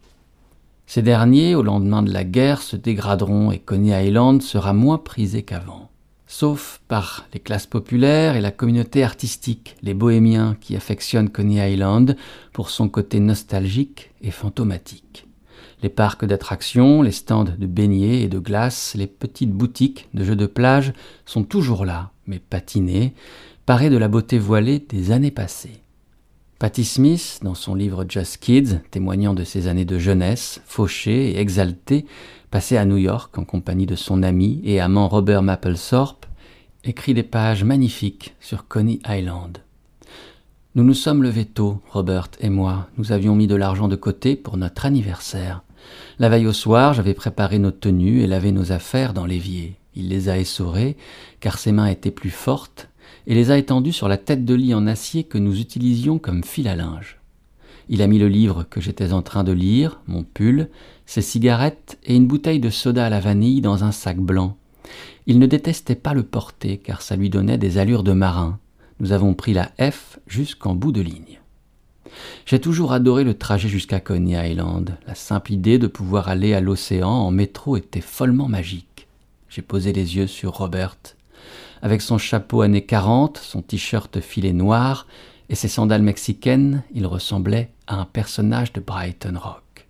Ces 0.90 1.02
derniers, 1.02 1.54
au 1.54 1.62
lendemain 1.62 2.02
de 2.02 2.10
la 2.10 2.24
guerre, 2.24 2.62
se 2.62 2.74
dégraderont 2.74 3.52
et 3.52 3.58
Coney 3.58 4.06
Island 4.06 4.40
sera 4.40 4.72
moins 4.72 4.96
prisé 4.96 5.42
qu'avant. 5.42 5.90
Sauf 6.26 6.80
par 6.88 7.26
les 7.34 7.40
classes 7.40 7.66
populaires 7.66 8.36
et 8.36 8.40
la 8.40 8.50
communauté 8.50 9.04
artistique, 9.04 9.76
les 9.82 9.92
bohémiens 9.92 10.56
qui 10.62 10.76
affectionnent 10.76 11.28
Coney 11.28 11.74
Island 11.74 12.16
pour 12.54 12.70
son 12.70 12.88
côté 12.88 13.20
nostalgique 13.20 14.12
et 14.22 14.30
fantomatique. 14.30 15.26
Les 15.82 15.90
parcs 15.90 16.24
d'attractions, 16.24 17.02
les 17.02 17.12
stands 17.12 17.44
de 17.44 17.66
beignets 17.66 18.22
et 18.22 18.28
de 18.28 18.38
glace, 18.38 18.94
les 18.96 19.06
petites 19.06 19.52
boutiques 19.52 20.08
de 20.14 20.24
jeux 20.24 20.36
de 20.36 20.46
plage 20.46 20.94
sont 21.26 21.44
toujours 21.44 21.84
là, 21.84 22.12
mais 22.26 22.38
patinés, 22.38 23.12
parés 23.66 23.90
de 23.90 23.98
la 23.98 24.08
beauté 24.08 24.38
voilée 24.38 24.78
des 24.78 25.10
années 25.10 25.30
passées. 25.30 25.82
Patti 26.58 26.84
Smith, 26.84 27.38
dans 27.44 27.54
son 27.54 27.76
livre 27.76 28.04
Just 28.08 28.38
Kids, 28.38 28.80
témoignant 28.90 29.32
de 29.32 29.44
ses 29.44 29.68
années 29.68 29.84
de 29.84 29.96
jeunesse, 29.96 30.60
fauchée 30.66 31.30
et 31.30 31.38
exaltée, 31.38 32.04
passée 32.50 32.76
à 32.76 32.84
New 32.84 32.96
York 32.96 33.38
en 33.38 33.44
compagnie 33.44 33.86
de 33.86 33.94
son 33.94 34.24
ami 34.24 34.60
et 34.64 34.80
amant 34.80 35.06
Robert 35.06 35.44
Mapplethorpe, 35.44 36.26
écrit 36.82 37.14
des 37.14 37.22
pages 37.22 37.62
magnifiques 37.62 38.34
sur 38.40 38.66
Coney 38.66 38.98
Island. 39.08 39.58
Nous 40.74 40.82
nous 40.82 40.94
sommes 40.94 41.22
levés 41.22 41.44
tôt, 41.44 41.80
Robert 41.90 42.30
et 42.40 42.50
moi. 42.50 42.88
Nous 42.96 43.12
avions 43.12 43.36
mis 43.36 43.46
de 43.46 43.54
l'argent 43.54 43.86
de 43.86 43.94
côté 43.94 44.34
pour 44.34 44.56
notre 44.56 44.84
anniversaire. 44.84 45.62
La 46.18 46.28
veille 46.28 46.48
au 46.48 46.52
soir, 46.52 46.92
j'avais 46.92 47.14
préparé 47.14 47.60
nos 47.60 47.70
tenues 47.70 48.22
et 48.22 48.26
lavé 48.26 48.50
nos 48.50 48.72
affaires 48.72 49.14
dans 49.14 49.26
l'évier. 49.26 49.76
Il 49.94 50.08
les 50.08 50.28
a 50.28 50.36
essorées, 50.36 50.96
car 51.38 51.56
ses 51.56 51.70
mains 51.70 51.86
étaient 51.86 52.10
plus 52.10 52.30
fortes, 52.30 52.88
et 53.26 53.34
les 53.34 53.50
a 53.50 53.58
étendues 53.58 53.92
sur 53.92 54.08
la 54.08 54.16
tête 54.16 54.44
de 54.44 54.54
lit 54.54 54.74
en 54.74 54.86
acier 54.86 55.24
que 55.24 55.38
nous 55.38 55.60
utilisions 55.60 56.18
comme 56.18 56.44
fil 56.44 56.68
à 56.68 56.76
linge. 56.76 57.18
Il 57.88 58.02
a 58.02 58.06
mis 58.06 58.18
le 58.18 58.28
livre 58.28 58.64
que 58.68 58.80
j'étais 58.80 59.12
en 59.12 59.22
train 59.22 59.44
de 59.44 59.52
lire, 59.52 60.00
mon 60.06 60.22
pull, 60.22 60.68
ses 61.06 61.22
cigarettes 61.22 61.98
et 62.04 62.14
une 62.14 62.26
bouteille 62.26 62.60
de 62.60 62.70
soda 62.70 63.06
à 63.06 63.10
la 63.10 63.20
vanille 63.20 63.60
dans 63.60 63.84
un 63.84 63.92
sac 63.92 64.18
blanc. 64.18 64.56
Il 65.26 65.38
ne 65.38 65.46
détestait 65.46 65.94
pas 65.94 66.14
le 66.14 66.22
porter 66.22 66.78
car 66.78 67.02
ça 67.02 67.16
lui 67.16 67.30
donnait 67.30 67.58
des 67.58 67.78
allures 67.78 68.02
de 68.02 68.12
marin. 68.12 68.58
Nous 69.00 69.12
avons 69.12 69.34
pris 69.34 69.54
la 69.54 69.70
F 69.80 70.18
jusqu'en 70.26 70.74
bout 70.74 70.92
de 70.92 71.00
ligne. 71.00 71.40
J'ai 72.46 72.60
toujours 72.60 72.92
adoré 72.92 73.24
le 73.24 73.34
trajet 73.34 73.68
jusqu'à 73.68 74.00
Coney 74.00 74.50
Island. 74.50 74.96
La 75.06 75.14
simple 75.14 75.52
idée 75.52 75.78
de 75.78 75.86
pouvoir 75.86 76.28
aller 76.28 76.54
à 76.54 76.60
l'océan 76.60 77.10
en 77.10 77.30
métro 77.30 77.76
était 77.76 78.00
follement 78.00 78.48
magique. 78.48 79.06
J'ai 79.48 79.62
posé 79.62 79.92
les 79.92 80.16
yeux 80.16 80.26
sur 80.26 80.52
Robert. 80.52 80.96
Avec 81.82 82.02
son 82.02 82.18
chapeau 82.18 82.62
années 82.62 82.84
40, 82.84 83.38
son 83.38 83.62
t-shirt 83.62 84.20
filet 84.20 84.52
noir 84.52 85.06
et 85.48 85.54
ses 85.54 85.68
sandales 85.68 86.02
mexicaines, 86.02 86.82
il 86.92 87.06
ressemblait 87.06 87.70
à 87.86 87.96
un 87.96 88.04
personnage 88.04 88.72
de 88.72 88.80
Brighton 88.80 89.34
Rock. 89.36 89.88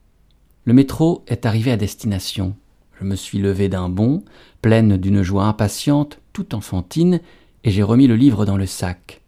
Le 0.64 0.74
métro 0.74 1.24
est 1.26 1.46
arrivé 1.46 1.72
à 1.72 1.76
destination. 1.76 2.54
Je 3.00 3.04
me 3.04 3.16
suis 3.16 3.38
levé 3.38 3.68
d'un 3.68 3.88
bond, 3.88 4.24
pleine 4.60 4.96
d'une 4.96 5.22
joie 5.22 5.44
impatiente, 5.44 6.20
tout 6.32 6.54
enfantine, 6.54 7.20
et 7.64 7.70
j'ai 7.70 7.82
remis 7.82 8.06
le 8.06 8.16
livre 8.16 8.44
dans 8.44 8.56
le 8.56 8.66
sac. 8.66 9.22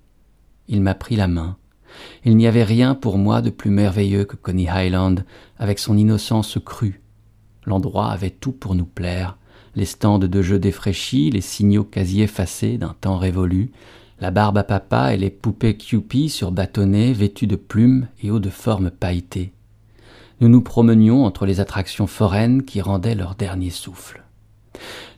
Il 0.68 0.82
m'a 0.82 0.94
pris 0.94 1.16
la 1.16 1.28
main. 1.28 1.56
Il 2.24 2.36
n'y 2.36 2.46
avait 2.46 2.64
rien 2.64 2.94
pour 2.94 3.18
moi 3.18 3.42
de 3.42 3.50
plus 3.50 3.70
merveilleux 3.70 4.24
que 4.24 4.36
Coney 4.36 4.68
Highland, 4.68 5.24
avec 5.58 5.78
son 5.78 5.96
innocence 5.96 6.58
crue. 6.64 7.00
L'endroit 7.64 8.10
avait 8.10 8.30
tout 8.30 8.52
pour 8.52 8.74
nous 8.74 8.84
plaire. 8.84 9.36
Les 9.76 9.84
stands 9.84 10.18
de 10.18 10.42
jeux 10.42 10.58
défraîchis, 10.58 11.30
les 11.30 11.40
signaux 11.40 11.84
quasi 11.84 12.22
effacés 12.22 12.76
d'un 12.76 12.94
temps 13.00 13.18
révolu, 13.18 13.70
la 14.20 14.30
barbe 14.30 14.58
à 14.58 14.64
papa 14.64 15.14
et 15.14 15.16
les 15.16 15.30
poupées 15.30 15.76
Cupid 15.76 16.28
sur 16.28 16.50
bâtonnets 16.50 17.12
vêtues 17.12 17.46
de 17.46 17.56
plumes 17.56 18.08
et 18.22 18.30
hauts 18.30 18.40
de 18.40 18.50
forme 18.50 18.90
pailletées. 18.90 19.52
Nous 20.40 20.48
nous 20.48 20.60
promenions 20.60 21.24
entre 21.24 21.46
les 21.46 21.60
attractions 21.60 22.06
foraines 22.06 22.64
qui 22.64 22.80
rendaient 22.80 23.14
leur 23.14 23.34
dernier 23.34 23.70
souffle. 23.70 24.22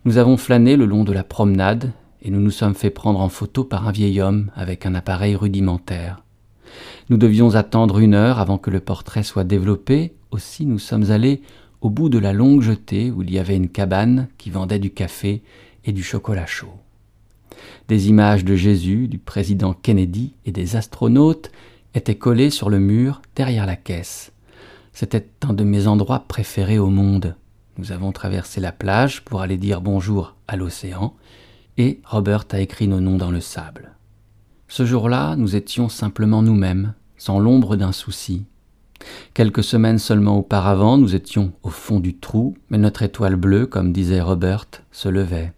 Nous 0.05 0.19
avons 0.19 0.37
flâné 0.37 0.77
le 0.77 0.85
long 0.85 1.05
de 1.05 1.13
la 1.13 1.25
promenade 1.25 1.93
et 2.23 2.31
nous 2.31 2.41
nous 2.41 2.51
sommes 2.51 2.75
fait 2.75 2.91
prendre 2.91 3.21
en 3.21 3.29
photo 3.29 3.65
par 3.65 3.89
un 3.89 3.93
vieil 3.93 4.21
homme 4.21 4.51
avec 4.55 4.87
un 4.87 4.95
appareil 4.95 5.35
rudimentaire. 5.35 6.23
Nous 7.11 7.17
devions 7.17 7.55
attendre 7.55 7.99
une 7.99 8.15
heure 8.15 8.39
avant 8.39 8.59
que 8.59 8.71
le 8.71 8.81
portrait 8.81 9.23
soit 9.23 9.45
développé, 9.45 10.15
aussi 10.31 10.67
nous 10.67 10.79
sommes 10.79 11.11
allés 11.11 11.43
au 11.83 11.91
bout 11.91 12.09
de 12.09 12.19
la 12.19 12.33
longue 12.33 12.63
jetée 12.63 13.11
où 13.11 13.23
il 13.23 13.31
y 13.31 13.39
avait 13.39 13.57
une 13.57 13.69
cabane 13.69 14.29
qui 14.39 14.51
vendait 14.51 14.79
du 14.79 14.91
café 14.91 15.43
et 15.85 15.93
du 15.93 16.03
chocolat 16.03 16.47
chaud. 16.47 16.73
Des 17.89 18.09
images 18.09 18.45
de 18.45 18.55
Jésus, 18.55 19.09
du 19.09 19.19
président 19.19 19.75
Kennedy 19.75 20.33
et 20.47 20.53
des 20.53 20.77
astronautes 20.77 21.51
étaient 21.95 22.15
collées 22.15 22.51
sur 22.51 22.71
le 22.71 22.79
mur 22.79 23.21
derrière 23.35 23.67
la 23.67 23.77
caisse. 23.77 24.33
C'était 24.93 25.27
un 25.43 25.53
de 25.53 25.65
mes 25.65 25.89
endroits 25.89 26.25
préférés 26.29 26.79
au 26.79 26.89
monde. 26.89 27.35
Nous 27.79 27.91
avons 27.91 28.13
traversé 28.13 28.61
la 28.61 28.73
plage 28.73 29.25
pour 29.25 29.41
aller 29.41 29.57
dire 29.57 29.81
bonjour 29.81 30.37
à 30.47 30.57
l'océan, 30.57 31.15
et 31.79 32.01
Robert 32.05 32.45
a 32.53 32.61
écrit 32.61 32.87
nos 32.87 33.01
noms 33.01 33.17
dans 33.17 33.31
le 33.31 33.41
sable. 33.41 33.93
Ce 34.69 34.87
jour-là, 34.87 35.35
nous 35.37 35.57
étions 35.57 35.89
simplement 35.89 36.43
nous-mêmes, 36.43 36.95
sans 37.17 37.39
l'ombre 37.39 37.77
d'un 37.77 37.93
souci. 37.93 38.45
Quelques 39.35 39.65
semaines 39.65 39.99
seulement 39.99 40.39
auparavant, 40.39 40.99
nous 40.99 41.15
étions 41.15 41.53
au 41.63 41.71
fond 41.71 42.01
du 42.01 42.17
trou, 42.17 42.55
mais 42.71 42.79
notre 42.79 43.03
étoile 43.03 43.37
bleue, 43.37 43.67
comme 43.67 43.93
disait 43.93 44.21
Robert, 44.21 44.67
se 44.91 45.09
levait. 45.09 45.53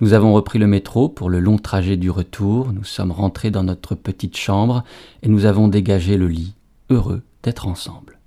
Nous 0.00 0.12
avons 0.12 0.32
repris 0.32 0.58
le 0.58 0.66
métro 0.66 1.08
pour 1.08 1.30
le 1.30 1.40
long 1.40 1.58
trajet 1.58 1.96
du 1.96 2.10
retour, 2.10 2.72
nous 2.72 2.84
sommes 2.84 3.12
rentrés 3.12 3.50
dans 3.50 3.64
notre 3.64 3.94
petite 3.94 4.36
chambre 4.36 4.84
et 5.22 5.28
nous 5.28 5.44
avons 5.44 5.68
dégagé 5.68 6.16
le 6.16 6.28
lit, 6.28 6.54
heureux 6.90 7.22
d'être 7.42 7.66
ensemble. 7.66 8.18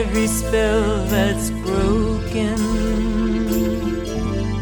Every 0.00 0.26
spell 0.26 1.06
that's 1.06 1.48
broken, 1.64 2.58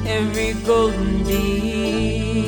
every 0.06 0.52
golden 0.62 1.24
deed, 1.24 2.44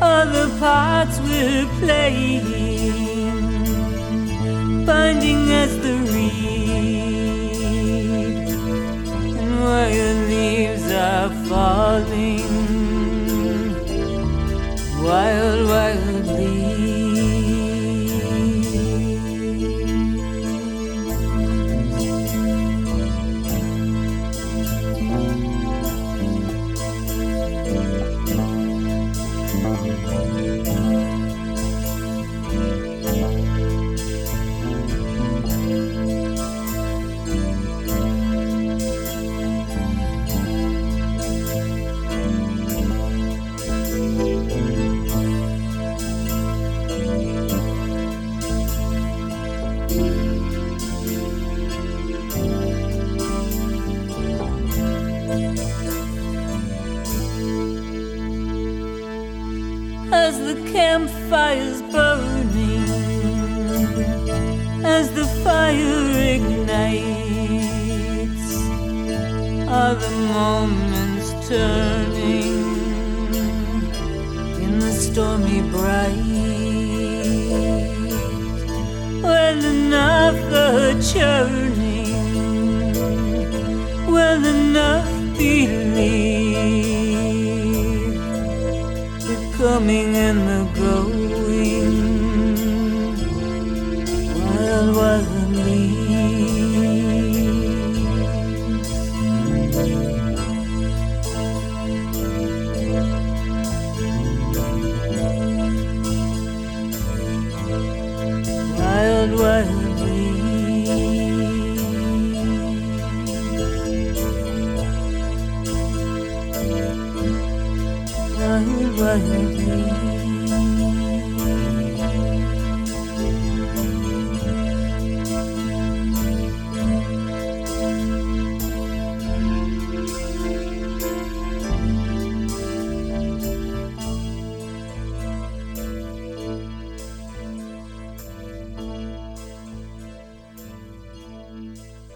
all 0.00 0.26
the 0.38 0.48
parts 0.60 1.18
we're 1.26 1.66
playing, 1.80 2.46
binding 4.86 5.50
as 5.62 5.72
the 5.84 5.94
reed. 6.12 6.38
And 9.40 9.52
while 9.64 9.90
your 10.00 10.16
leaves 10.30 10.88
are 10.92 11.30
falling, 11.48 12.52
wild, 15.02 15.60
wild 15.68 15.93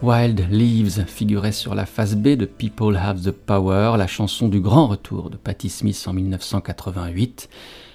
Wild 0.09 0.47
Leaves 0.51 1.05
figurait 1.07 1.53
sur 1.53 1.75
la 1.75 1.85
face 1.85 2.15
B 2.15 2.29
de 2.29 2.47
People 2.47 2.97
Have 2.97 3.21
the 3.21 3.31
Power, 3.31 3.99
la 3.99 4.07
chanson 4.07 4.49
du 4.49 4.59
grand 4.59 4.87
retour 4.87 5.29
de 5.29 5.37
Patti 5.37 5.69
Smith 5.69 6.03
en 6.07 6.15
1988, 6.15 7.51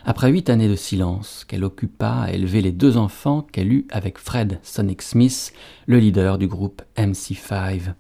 après 0.06 0.30
huit 0.30 0.48
années 0.52 0.70
de 0.70 0.76
silence 0.76 1.44
qu'elle 1.44 1.64
occupa 1.64 2.12
à 2.12 2.32
élever 2.32 2.62
les 2.62 2.72
deux 2.72 2.98
enfants 2.98 3.42
qu'elle 3.52 3.74
eut 3.74 3.88
avec 3.90 4.20
Fred 4.20 4.60
Sonic 4.62 5.02
Smith, 5.02 5.54
le 5.88 5.98
leader 5.98 6.38
du 6.38 6.48
groupe 6.48 6.84
MC5. 6.98 7.96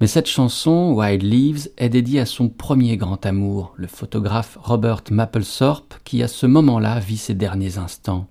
Mais 0.00 0.06
cette 0.06 0.28
chanson, 0.28 0.94
Wild 0.94 1.22
Leaves, 1.22 1.68
est 1.76 1.90
dédiée 1.90 2.20
à 2.20 2.26
son 2.26 2.48
premier 2.48 2.96
grand 2.96 3.26
amour, 3.26 3.74
le 3.76 3.88
photographe 3.88 4.56
Robert 4.62 5.02
Mapplethorpe, 5.10 5.96
qui 6.04 6.22
à 6.22 6.28
ce 6.28 6.46
moment-là 6.46 6.98
vit 6.98 7.18
ses 7.18 7.34
derniers 7.34 7.76
instants. 7.76 8.26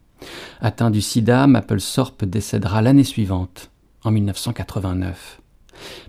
Atteint 0.60 0.90
du 0.90 1.02
sida, 1.02 1.46
Mapplethorpe 1.46 2.26
décédera 2.26 2.82
l'année 2.82 3.04
suivante, 3.04 3.70
en 4.04 4.12
1989. 4.12 5.42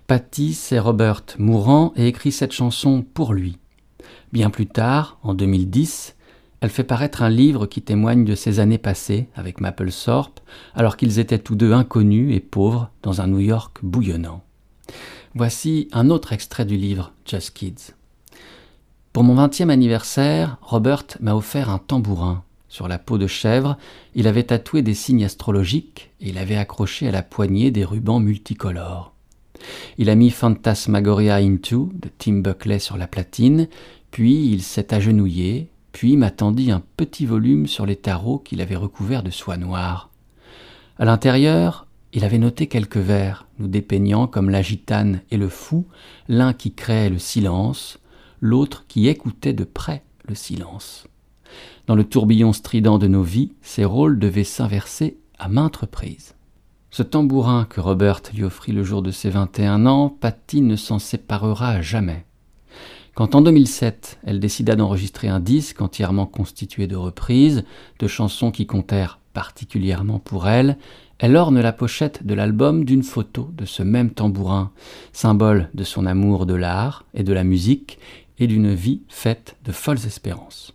Patty 0.07 0.55
sait 0.55 0.79
Robert 0.79 1.23
mourant 1.39 1.93
et 1.97 2.09
écrit 2.09 2.33
cette 2.33 2.53
chanson 2.53 3.03
pour 3.03 3.33
lui. 3.33 3.59
Bien 4.33 4.51
plus 4.51 4.67
tard, 4.67 5.19
en 5.23 5.35
2010, 5.35 6.17
elle 6.61 6.71
fait 6.71 6.85
paraître 6.85 7.23
un 7.23 7.31
livre 7.31 7.67
qui 7.67 7.83
témoigne 7.83 8.25
de 8.25 8.35
ses 8.35 8.61
années 8.61 8.79
passées 8.79 9.29
avec 9.35 9.61
Mapplethorpe, 9.61 10.41
alors 10.75 10.97
qu'ils 10.97 11.19
étaient 11.19 11.39
tous 11.39 11.55
deux 11.55 11.73
inconnus 11.73 12.35
et 12.35 12.41
pauvres 12.41 12.91
dans 13.03 13.21
un 13.21 13.27
New 13.27 13.39
York 13.39 13.79
bouillonnant. 13.83 14.43
Voici 15.35 15.89
un 15.93 16.11
autre 16.11 16.33
extrait 16.33 16.65
du 16.65 16.77
livre 16.77 17.13
Just 17.25 17.55
Kids. 17.55 17.95
Pour 19.13 19.23
mon 19.23 19.35
20e 19.37 19.71
anniversaire, 19.71 20.59
Robert 20.61 21.07
m'a 21.21 21.35
offert 21.35 21.71
un 21.71 21.79
tambourin. 21.79 22.45
Sur 22.71 22.87
la 22.87 23.01
peau 23.01 23.19
de 23.19 23.27
chèvre, 23.27 23.77
il 24.15 24.29
avait 24.29 24.45
tatoué 24.45 24.83
des 24.83 24.95
signes 24.95 25.25
astrologiques 25.25 26.13
et 26.21 26.29
il 26.29 26.39
avait 26.39 26.57
accroché 26.57 27.09
à 27.09 27.11
la 27.11 27.25
poignée 27.25 27.73
des 27.73 27.85
rubans 27.85 28.21
multicolores. 28.21 29.13
Il 29.99 30.09
a 30.09 30.15
mis 30.15 30.31
Phantasmagoria 30.31 31.35
Into 31.37 31.91
de 31.93 32.09
Tim 32.17 32.39
Buckley 32.39 32.79
sur 32.79 32.97
la 32.97 33.09
platine, 33.09 33.67
puis 34.13 34.53
il 34.53 34.63
s'est 34.63 34.95
agenouillé, 34.95 35.69
puis 35.91 36.17
m'a 36.17 36.31
tendu 36.31 36.71
un 36.71 36.81
petit 36.97 37.27
volume 37.27 37.67
sur 37.67 37.87
les 37.87 37.97
tarots 37.97 38.39
qu'il 38.39 38.61
avait 38.61 38.77
recouverts 38.77 39.25
de 39.25 39.31
soie 39.31 39.57
noire. 39.57 40.09
À 40.97 41.05
l'intérieur, 41.05 41.89
il 42.13 42.25
avait 42.25 42.39
noté 42.39 42.69
quelques 42.69 42.99
vers, 42.99 43.49
nous 43.59 43.67
dépeignant 43.67 44.29
comme 44.29 44.49
la 44.49 44.63
gitane 44.63 45.23
et 45.33 45.37
le 45.37 45.49
fou, 45.49 45.87
l'un 46.29 46.53
qui 46.53 46.73
créait 46.73 47.11
le 47.11 47.19
silence, 47.19 47.99
l'autre 48.41 48.85
qui 48.87 49.09
écoutait 49.09 49.55
de 49.55 49.65
près 49.65 50.05
le 50.29 50.37
silence. 50.37 51.09
Dans 51.87 51.95
le 51.95 52.05
tourbillon 52.05 52.53
strident 52.53 52.99
de 52.99 53.07
nos 53.07 53.23
vies, 53.23 53.53
ces 53.63 53.85
rôles 53.85 54.19
devaient 54.19 54.45
s'inverser 54.45 55.19
à 55.39 55.49
maintes 55.49 55.77
reprises. 55.77 56.35
Ce 56.91 57.03
tambourin 57.03 57.67
que 57.69 57.81
Robert 57.81 58.21
lui 58.35 58.45
offrit 58.45 58.73
le 58.73 58.83
jour 58.83 59.03
de 59.03 59.11
ses 59.11 59.31
21 59.31 59.87
ans, 59.87 60.09
Patty 60.09 60.61
ne 60.61 60.77
s'en 60.77 60.99
séparera 60.99 61.81
jamais. 61.81 62.25
Quand 63.15 63.35
en 63.35 63.43
2007, 63.43 64.19
elle 64.25 64.41
décida 64.41 64.77
d'enregistrer 64.77 65.29
un 65.29 65.41
disque 65.41 65.83
entièrement 65.83 66.27
constitué 66.27 66.87
de 66.87 66.97
reprises, 66.97 67.65
de 67.99 68.07
chansons 68.07 68.51
qui 68.51 68.67
comptèrent 68.67 69.19
particulièrement 69.33 70.19
pour 70.19 70.49
elle, 70.49 70.77
elle 71.19 71.37
orne 71.37 71.61
la 71.61 71.73
pochette 71.73 72.27
de 72.27 72.35
l'album 72.35 72.85
d'une 72.85 73.03
photo 73.03 73.51
de 73.53 73.67
ce 73.67 73.83
même 73.83 74.11
tambourin, 74.11 74.73
symbole 75.13 75.69
de 75.75 75.85
son 75.85 76.07
amour 76.07 76.47
de 76.47 76.55
l'art 76.55 77.05
et 77.13 77.23
de 77.23 77.33
la 77.33 77.45
musique 77.45 77.99
et 78.39 78.47
d'une 78.47 78.73
vie 78.73 79.03
faite 79.09 79.57
de 79.65 79.73
folles 79.73 80.07
espérances. 80.07 80.73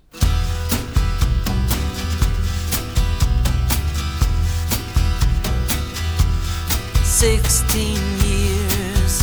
Sixteen 7.25 7.99
years, 8.23 9.13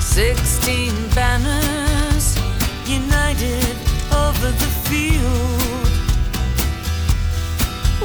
sixteen 0.00 0.92
banners 1.14 2.36
united 2.84 3.76
over 4.10 4.50
the 4.50 4.70
field. 4.88 5.88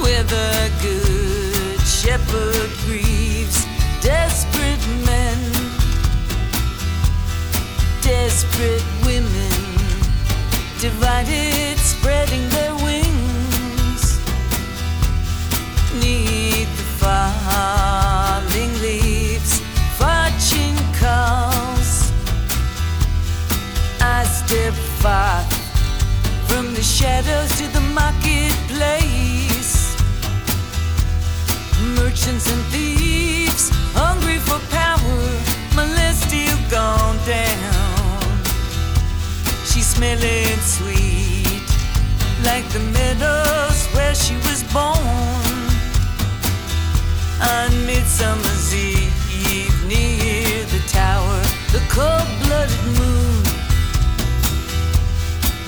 Where 0.04 0.22
the 0.22 0.72
good 0.84 1.80
shepherd 1.82 2.70
grieves 2.86 3.66
desperate 4.04 4.86
men, 5.10 5.40
desperate 8.04 8.86
women, 9.04 9.54
divided, 10.80 11.80
spreading 11.80 12.48
their 12.50 12.76
wings. 12.76 14.20
The 16.00 16.43
falling 17.04 18.74
leaves, 18.82 19.60
fortune 20.00 20.78
calls. 21.00 22.12
I 24.00 24.24
step 24.24 24.74
far 25.02 25.44
from 26.48 26.74
the 26.74 26.82
shadows 26.82 27.52
to 27.60 27.68
the 27.68 27.82
marketplace. 28.00 29.96
Merchants 32.00 32.48
and 32.54 32.64
thieves, 32.72 33.70
hungry 33.94 34.40
for 34.40 34.60
power, 34.72 35.44
still 36.14 36.58
gone 36.70 37.18
down. 37.26 38.22
She's 39.66 39.88
smelling 39.88 40.60
sweet, 40.76 41.64
like 42.44 42.66
the 42.70 42.80
meadows 42.98 43.88
where 43.94 44.16
she 44.16 44.36
was 44.48 44.64
born. 44.72 45.53
On 47.46 47.86
Midsummer's 47.86 48.74
Eve, 48.74 49.86
near 49.86 50.64
the 50.68 50.82
tower, 50.88 51.42
the 51.74 51.84
cold-blooded 51.90 52.84
moon 52.98 53.44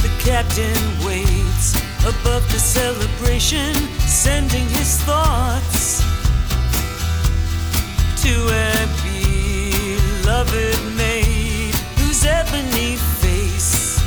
the 0.01 0.09
captain 0.23 0.79
waits 1.05 1.75
above 2.05 2.49
the 2.53 2.59
celebration, 2.59 3.73
sending 3.99 4.67
his 4.69 5.01
thoughts 5.01 6.01
to 8.21 8.29
a 8.29 8.87
beloved 10.23 10.79
maid 10.95 11.75
whose 11.97 12.23
ebony 12.25 12.95
face 13.19 13.99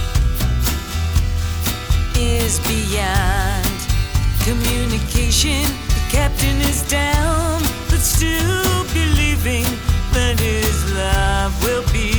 is 2.16 2.60
beyond 2.60 3.78
communication. 4.44 5.87
Captain 6.20 6.60
is 6.62 6.82
down, 6.88 7.62
but 7.88 8.00
still 8.00 8.82
believing 8.92 9.62
that 10.12 10.34
his 10.40 10.76
love 10.92 11.54
will 11.62 11.84
be 11.92 12.17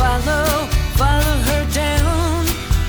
follow, 0.00 0.66
follow 0.96 1.36
her 1.50 1.64
down 1.74 2.46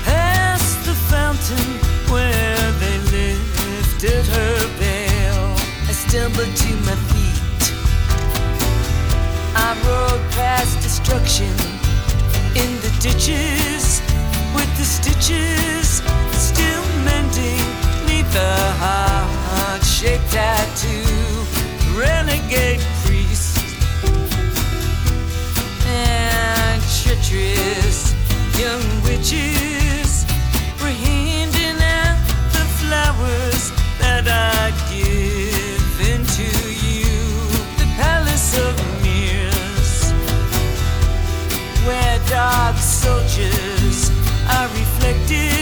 past 0.08 0.82
the 0.86 0.96
fountain 1.12 1.68
where 2.10 2.64
they 2.80 2.96
lifted 3.16 4.24
her 4.36 4.56
veil. 4.80 5.42
I 5.90 5.92
stumbled 5.92 6.54
to 6.64 6.70
my 6.88 6.96
feet. 7.10 7.64
I 9.54 9.68
rode 9.84 10.24
past 10.32 10.80
destruction 10.80 11.52
in 12.62 12.70
the 12.84 12.92
ditches 13.04 14.00
with 14.56 14.70
the 14.80 14.86
stitches 14.96 16.00
still 16.48 16.84
mending 17.04 17.64
neath 18.08 18.30
the 18.32 18.54
heart 18.82 19.84
shaped 19.84 20.30
tattoo. 20.32 21.04
Renegade 21.94 22.80
treacherous 27.32 28.14
young 28.60 28.84
witches 29.04 30.26
were 30.80 30.96
handing 31.08 31.80
out 31.80 32.18
the 32.52 32.64
flowers 32.80 33.72
that 33.98 34.24
I'd 34.28 34.76
given 34.92 36.24
to 36.38 36.48
you. 36.86 37.16
The 37.78 37.88
palace 37.96 38.54
of 38.54 38.74
mirrors, 39.02 40.12
where 41.86 42.18
dark 42.28 42.76
soldiers 42.76 44.10
are 44.50 44.68
reflected 44.68 45.61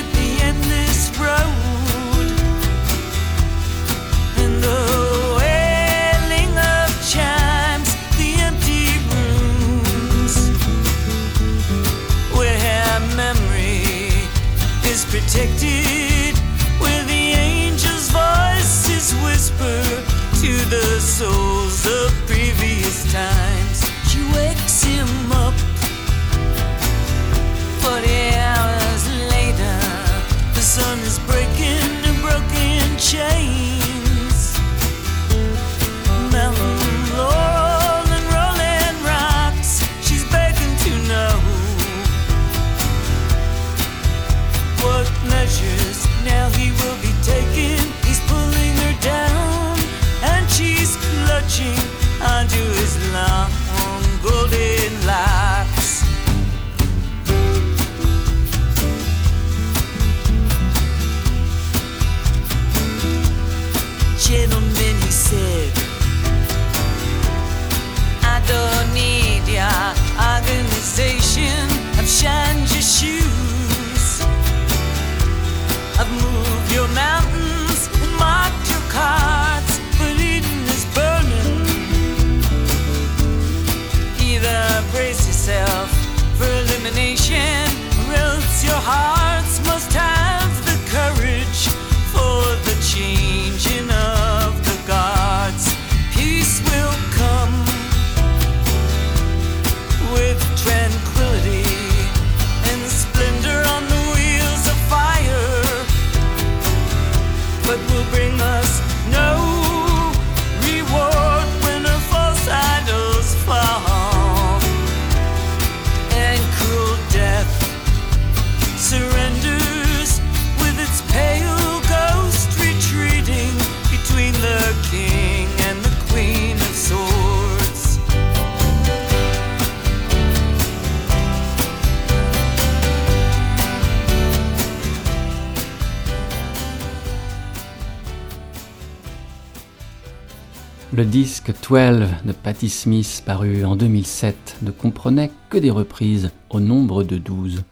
Le 141.01 141.07
disque 141.07 141.53
12 141.67 142.09
de 142.27 142.33
Patti 142.33 142.69
Smith, 142.69 143.23
paru 143.25 143.65
en 143.65 143.75
2007, 143.75 144.59
ne 144.61 144.71
comprenait 144.71 145.31
que 145.49 145.57
des 145.57 145.71
reprises 145.71 146.31
au 146.51 146.61
nombre 146.61 147.05
de 147.05 147.17
12. 147.17 147.63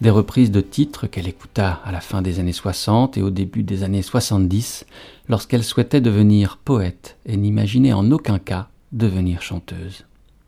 Des 0.00 0.10
reprises 0.10 0.52
de 0.52 0.60
titres 0.60 1.08
qu'elle 1.08 1.26
écouta 1.26 1.80
à 1.84 1.90
la 1.90 2.00
fin 2.00 2.22
des 2.22 2.38
années 2.38 2.52
60 2.52 3.18
et 3.18 3.22
au 3.22 3.30
début 3.30 3.64
des 3.64 3.82
années 3.82 4.00
70, 4.00 4.86
lorsqu'elle 5.28 5.64
souhaitait 5.64 6.00
devenir 6.00 6.56
poète 6.56 7.18
et 7.26 7.36
n'imaginait 7.36 7.94
en 7.94 8.12
aucun 8.12 8.38
cas 8.38 8.68
devenir 8.92 9.42
chanteuse 9.42 10.04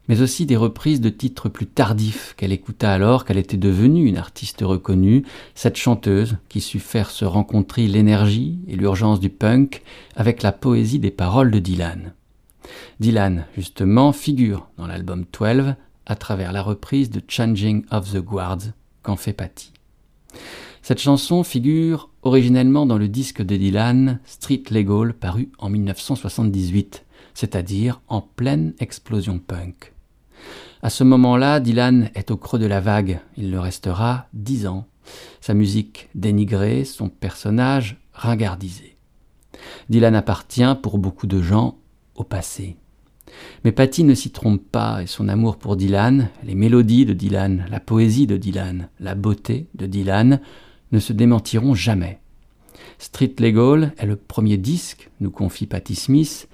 mais 0.09 0.22
aussi 0.22 0.46
des 0.46 0.57
reprises 0.57 1.00
de 1.00 1.09
titres 1.09 1.48
plus 1.48 1.66
tardifs 1.66 2.34
qu'elle 2.36 2.52
écouta 2.52 2.92
alors 2.92 3.24
qu'elle 3.24 3.38
était 3.38 3.57
devenue 3.57 4.07
une 4.07 4.18
artiste 4.18 4.61
reconnue, 4.62 5.24
cette 5.55 5.76
chanteuse 5.76 6.36
qui 6.48 6.61
sut 6.61 6.80
faire 6.80 7.11
se 7.11 7.24
rencontrer 7.24 7.86
l'énergie 7.86 8.59
et 8.68 8.76
l'urgence 8.76 9.20
du 9.20 9.30
punk 9.30 9.82
avec 10.16 10.42
la 10.42 10.52
poésie 10.52 10.98
des 10.98 11.11
paroles 11.11 11.50
de 11.50 11.59
Dylan. 11.59 12.12
Dylan, 13.00 13.46
justement, 13.57 14.12
figure 14.12 14.68
dans 14.78 14.86
l'album 14.86 15.24
12 15.38 15.74
à 16.07 16.16
travers 16.16 16.52
la 16.52 16.62
reprise 16.62 17.11
de 17.11 17.22
Changing 17.26 17.84
of 17.90 18.12
the 18.12 18.18
Guards 18.18 18.72
qu'en 19.02 19.16
fait 19.16 19.32
Patty. 19.32 19.72
Cette 20.82 21.00
chanson 21.00 21.44
figure 21.44 22.11
originellement 22.22 22.84
dans 22.84 22.98
le 22.98 23.09
disque 23.09 23.42
de 23.42 23.57
Dylan 23.57 24.20
Street 24.26 24.64
Legal 24.70 25.14
paru 25.14 25.50
en 25.59 25.70
1978, 25.70 27.05
c'est-à-dire 27.32 28.02
en 28.09 28.20
pleine 28.20 28.74
explosion 28.80 29.38
punk. 29.38 29.93
À 30.85 30.91
ce 30.91 31.03
moment-là, 31.03 31.61
Dylan 31.61 32.11
est 32.14 32.30
au 32.30 32.37
creux 32.37 32.59
de 32.59 32.66
la 32.66 32.78
vague. 32.78 33.18
Il 33.39 33.51
le 33.51 33.59
restera 33.59 34.26
dix 34.35 34.66
ans. 34.66 34.87
Sa 35.41 35.55
musique 35.55 36.11
dénigrée, 36.14 36.85
son 36.85 37.09
personnage 37.09 37.97
ringardisé. 38.12 38.99
Dylan 39.89 40.14
appartient, 40.14 40.76
pour 40.82 40.99
beaucoup 40.99 41.26
de 41.26 41.41
gens, 41.41 41.78
au 42.16 42.22
passé. 42.22 42.76
Mais 43.64 43.72
Patty 43.72 44.05
ne 44.05 44.12
s'y 44.12 44.30
trompe 44.30 44.61
pas, 44.70 45.03
et 45.03 45.07
son 45.07 45.28
amour 45.28 45.57
pour 45.57 45.76
Dylan, 45.76 46.28
les 46.45 46.55
mélodies 46.55 47.07
de 47.07 47.14
Dylan, 47.14 47.64
la 47.70 47.80
poésie 47.80 48.26
de 48.26 48.37
Dylan, 48.37 48.91
la 49.01 49.14
beauté 49.14 49.68
de 49.74 49.87
Dylan, 49.87 50.39
ne 50.93 50.99
se 50.99 51.14
démentiront 51.14 51.74
jamais. 51.74 52.20
Street 52.99 53.32
Legal 53.39 53.95
est 53.97 54.05
le 54.05 54.16
premier 54.16 54.59
disque, 54.59 55.09
nous 55.20 55.30
confie 55.30 55.66
Patty 55.66 55.95
Smith, 55.95 56.47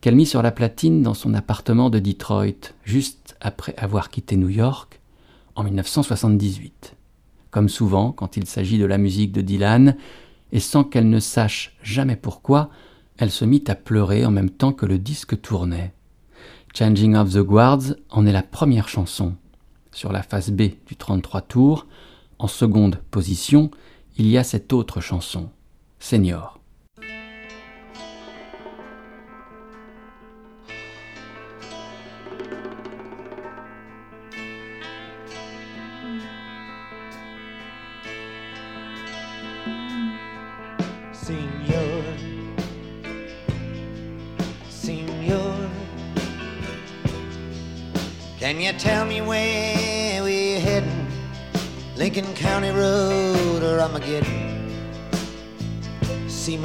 qu'elle 0.00 0.16
mit 0.16 0.26
sur 0.26 0.42
la 0.42 0.50
platine 0.50 1.02
dans 1.02 1.14
son 1.14 1.34
appartement 1.34 1.90
de 1.90 1.98
Detroit, 1.98 2.72
juste 2.84 3.36
après 3.40 3.74
avoir 3.76 4.10
quitté 4.10 4.36
New 4.36 4.48
York 4.48 5.00
en 5.56 5.64
1978. 5.64 6.94
Comme 7.50 7.68
souvent 7.68 8.12
quand 8.12 8.36
il 8.36 8.46
s'agit 8.46 8.78
de 8.78 8.84
la 8.84 8.98
musique 8.98 9.32
de 9.32 9.40
Dylan, 9.40 9.96
et 10.52 10.60
sans 10.60 10.84
qu'elle 10.84 11.10
ne 11.10 11.20
sache 11.20 11.76
jamais 11.82 12.16
pourquoi, 12.16 12.70
elle 13.18 13.30
se 13.30 13.44
mit 13.44 13.64
à 13.66 13.74
pleurer 13.74 14.24
en 14.24 14.30
même 14.30 14.50
temps 14.50 14.72
que 14.72 14.86
le 14.86 14.98
disque 14.98 15.40
tournait. 15.40 15.92
Changing 16.74 17.16
of 17.16 17.32
the 17.32 17.38
Guards 17.38 17.94
en 18.10 18.26
est 18.26 18.32
la 18.32 18.42
première 18.42 18.88
chanson. 18.88 19.34
Sur 19.92 20.12
la 20.12 20.22
face 20.22 20.50
B 20.50 20.70
du 20.86 20.96
33 20.96 21.40
tours, 21.42 21.86
en 22.38 22.46
seconde 22.46 23.00
position, 23.10 23.70
il 24.16 24.28
y 24.28 24.38
a 24.38 24.44
cette 24.44 24.72
autre 24.72 25.00
chanson, 25.00 25.50
Senior. 25.98 26.57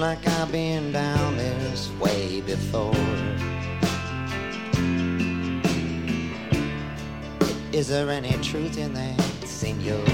Like 0.10 0.28
I've 0.28 0.52
been 0.52 0.92
down 0.92 1.38
this 1.38 1.90
way 1.92 2.42
before. 2.42 2.94
Is 7.72 7.88
there 7.88 8.10
any 8.10 8.34
truth 8.50 8.78
in 8.78 8.94
that, 8.96 9.22
Senor? 9.46 10.06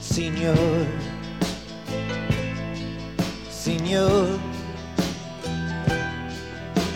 Senor, 0.00 0.86
Senor, 3.50 4.40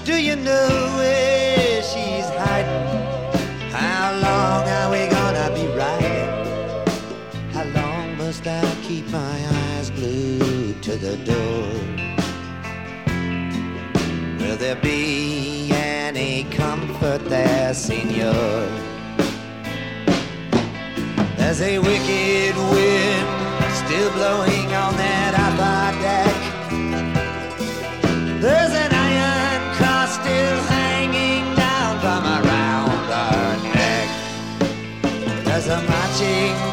do 0.06 0.16
you 0.28 0.36
know 0.36 0.68
where 0.96 1.82
she's 1.82 2.28
hiding? 2.40 2.86
How 3.70 4.04
long 4.26 4.62
are 4.78 4.90
we 4.94 5.02
gonna 5.16 5.48
be 5.58 5.66
riding? 5.76 6.30
How 7.52 7.64
long 7.78 8.16
must 8.16 8.46
I 8.46 8.64
keep 8.82 9.06
my 9.10 9.39
to 10.90 10.96
the 10.96 11.16
door? 11.18 11.66
Will 14.40 14.56
there 14.56 14.74
be 14.76 15.70
any 15.72 16.44
comfort 16.50 17.22
there, 17.28 17.72
Senor? 17.74 18.66
There's 21.36 21.60
a 21.62 21.78
wicked 21.78 22.56
wind 22.72 23.28
still 23.82 24.10
blowing 24.18 24.68
on 24.84 24.92
that 25.04 25.32
upper 25.46 25.82
deck. 26.06 26.36
There's 28.40 28.74
an 28.84 28.92
iron 28.92 29.60
cross 29.76 30.14
still 30.14 30.60
hanging 30.74 31.44
down 31.54 32.00
from 32.04 32.22
around 32.38 33.04
our 33.24 33.52
neck. 33.78 34.08
There's 35.44 35.68
a 35.68 35.80
marching 35.82 36.69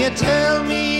you 0.00 0.08
tell 0.08 0.64
me 0.64 0.99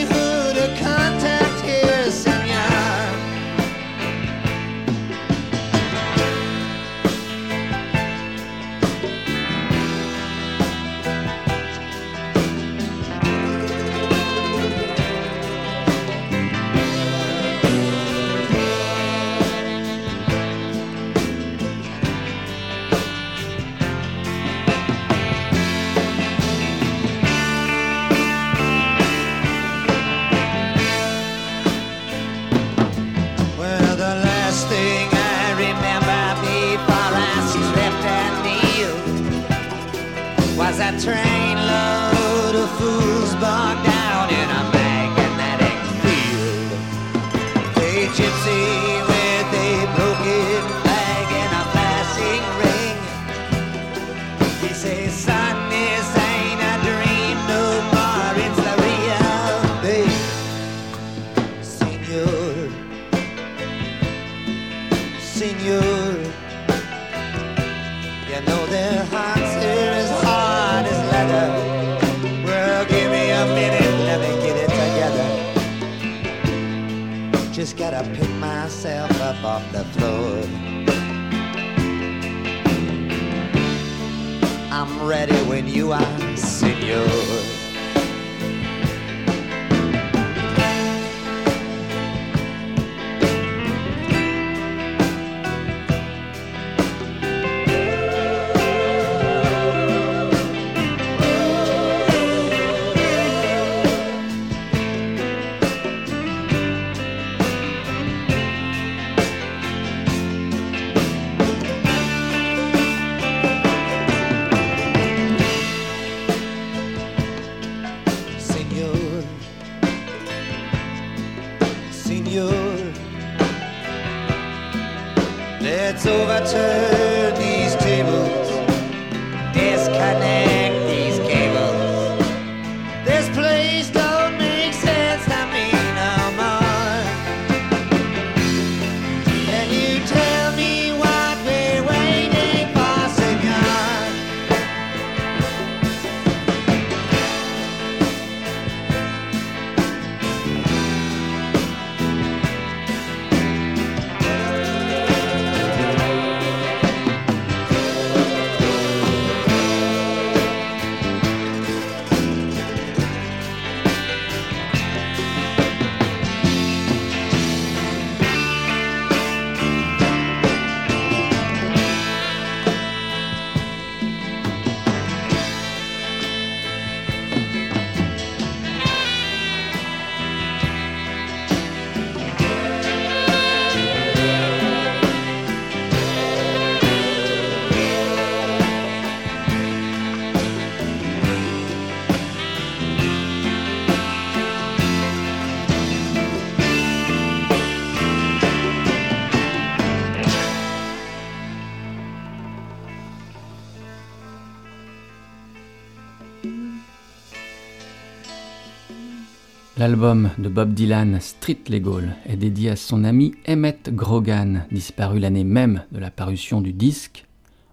L'album 209.80 210.28
de 210.36 210.50
Bob 210.50 210.74
Dylan, 210.74 211.18
Street 211.22 211.56
Legal, 211.70 212.14
est 212.26 212.36
dédié 212.36 212.68
à 212.68 212.76
son 212.76 213.02
ami 213.02 213.32
Emmett 213.48 213.88
Grogan, 213.88 214.66
disparu 214.70 215.20
l'année 215.20 215.42
même 215.42 215.84
de 215.90 215.98
la 215.98 216.10
parution 216.10 216.60
du 216.60 216.74
disque, 216.74 217.24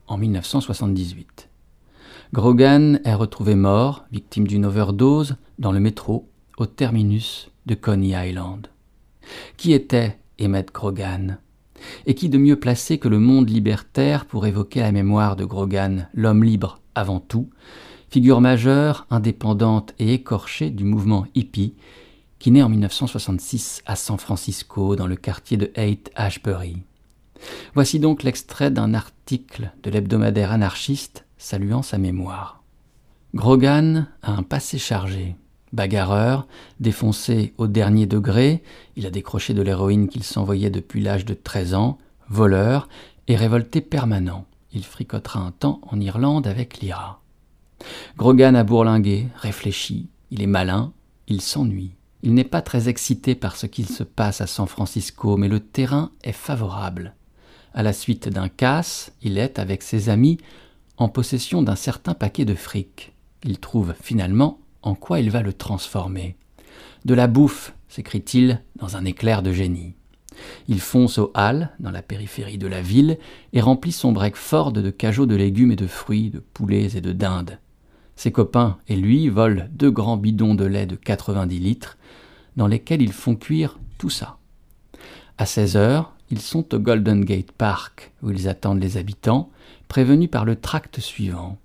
en 0.07 0.15
1978. 0.15 1.49
Grogan 2.31 3.01
est 3.03 3.13
retrouvé 3.13 3.55
mort, 3.55 4.05
victime 4.09 4.47
d'une 4.47 4.65
overdose, 4.65 5.35
dans 5.59 5.73
le 5.73 5.81
métro, 5.81 6.29
au 6.57 6.65
terminus 6.65 7.51
de 7.65 7.75
Coney 7.75 8.13
Island. 8.15 8.67
Qui 9.57 9.73
était 9.73 10.17
Emmett 10.41 10.73
Grogan? 10.73 11.39
Et 12.05 12.15
qui 12.15 12.29
de 12.29 12.37
mieux 12.37 12.57
placé 12.57 12.99
que 12.99 13.09
le 13.09 13.19
monde 13.19 13.49
libertaire 13.49 14.23
pour 14.27 14.47
évoquer 14.47 14.79
la 14.79 14.93
mémoire 14.93 15.35
de 15.35 15.43
Grogan, 15.43 16.07
l'homme 16.13 16.45
libre 16.45 16.79
avant 16.95 17.19
tout, 17.19 17.49
figure 18.09 18.41
majeure, 18.41 19.05
indépendante 19.09 19.93
et 19.99 20.13
écorchée 20.13 20.69
du 20.69 20.83
mouvement 20.83 21.25
hippie, 21.35 21.73
qui 22.39 22.51
naît 22.51 22.61
en 22.61 22.69
1966 22.69 23.81
à 23.85 23.95
San 23.95 24.17
Francisco, 24.17 24.95
dans 24.95 25.07
le 25.07 25.15
quartier 25.15 25.57
de 25.57 25.71
Haight 25.75 26.11
Ashbury. 26.15 26.83
Voici 27.73 27.99
donc 27.99 28.23
l'extrait 28.23 28.71
d'un 28.71 28.93
article 28.93 29.71
de 29.83 29.89
l'hebdomadaire 29.89 30.51
anarchiste 30.51 31.25
saluant 31.37 31.81
sa 31.81 31.97
mémoire. 31.97 32.63
Grogan 33.33 34.07
a 34.21 34.31
un 34.31 34.43
passé 34.43 34.77
chargé. 34.77 35.35
Bagarreur, 35.73 36.47
défoncé 36.79 37.53
au 37.57 37.67
dernier 37.67 38.05
degré, 38.05 38.63
il 38.95 39.05
a 39.05 39.09
décroché 39.09 39.53
de 39.53 39.61
l'héroïne 39.61 40.07
qu'il 40.07 40.23
s'envoyait 40.23 40.69
depuis 40.69 41.01
l'âge 41.01 41.25
de 41.25 41.33
13 41.33 41.73
ans, 41.73 41.97
voleur 42.29 42.87
et 43.27 43.35
révolté 43.35 43.81
permanent. 43.81 44.45
Il 44.71 44.85
fricotera 44.85 45.39
un 45.39 45.51
temps 45.51 45.81
en 45.83 45.99
Irlande 45.99 46.47
avec 46.47 46.79
l'IRA. 46.79 47.21
Grogan 48.17 48.55
a 48.55 48.63
bourlingué, 48.63 49.27
réfléchi, 49.35 50.07
il 50.31 50.41
est 50.41 50.47
malin, 50.47 50.93
il 51.27 51.41
s'ennuie. 51.41 51.91
Il 52.23 52.33
n'est 52.33 52.43
pas 52.43 52.61
très 52.61 52.89
excité 52.89 53.35
par 53.35 53.55
ce 53.55 53.67
qu'il 53.67 53.87
se 53.87 54.03
passe 54.03 54.41
à 54.41 54.47
San 54.47 54.67
Francisco, 54.67 55.37
mais 55.37 55.47
le 55.47 55.59
terrain 55.59 56.11
est 56.23 56.31
favorable. 56.31 57.13
À 57.73 57.83
la 57.83 57.93
suite 57.93 58.27
d'un 58.27 58.49
casse, 58.49 59.11
il 59.21 59.37
est, 59.37 59.59
avec 59.59 59.83
ses 59.83 60.09
amis, 60.09 60.39
en 60.97 61.09
possession 61.09 61.61
d'un 61.61 61.75
certain 61.75 62.15
paquet 62.15 62.43
de 62.43 62.55
fric. 62.55 63.13
Il 63.43 63.59
trouve 63.59 63.93
finalement 64.01 64.59
en 64.81 64.95
quoi 64.95 65.19
il 65.19 65.29
va 65.29 65.41
le 65.41 65.53
transformer. 65.53 66.35
De 67.05 67.13
la 67.13 67.27
bouffe, 67.27 67.73
s'écrie-t-il 67.87 68.61
dans 68.77 68.97
un 68.97 69.05
éclair 69.05 69.43
de 69.43 69.51
génie. 69.51 69.93
Il 70.67 70.79
fonce 70.79 71.17
aux 71.19 71.31
halles, 71.33 71.71
dans 71.79 71.91
la 71.91 72.01
périphérie 72.01 72.57
de 72.57 72.67
la 72.67 72.81
ville, 72.81 73.17
et 73.53 73.61
remplit 73.61 73.91
son 73.91 74.11
break-ford 74.11 74.71
de 74.71 74.89
cajots 74.89 75.25
de 75.25 75.35
légumes 75.35 75.71
et 75.71 75.77
de 75.77 75.87
fruits, 75.87 76.29
de 76.29 76.39
poulets 76.39 76.95
et 76.95 77.01
de 77.01 77.11
dindes. 77.11 77.59
Ses 78.17 78.31
copains 78.31 78.79
et 78.87 78.95
lui 78.95 79.29
volent 79.29 79.67
deux 79.71 79.91
grands 79.91 80.17
bidons 80.17 80.55
de 80.55 80.65
lait 80.65 80.87
de 80.87 80.95
90 80.95 81.59
litres, 81.59 81.97
dans 82.55 82.65
lesquels 82.65 83.03
ils 83.03 83.13
font 83.13 83.35
cuire 83.35 83.79
tout 83.99 84.09
ça. 84.09 84.37
À 85.37 85.45
16 85.45 85.77
heures, 85.77 86.13
ils 86.31 86.41
sont 86.41 86.73
au 86.73 86.79
Golden 86.79 87.23
Gate 87.23 87.51
Park, 87.51 88.11
où 88.23 88.31
ils 88.31 88.49
attendent 88.49 88.81
les 88.81 88.97
habitants, 88.97 89.51
prévenus 89.87 90.31
par 90.31 90.45
le 90.45 90.55
tract 90.55 90.99
suivant. 90.99 91.59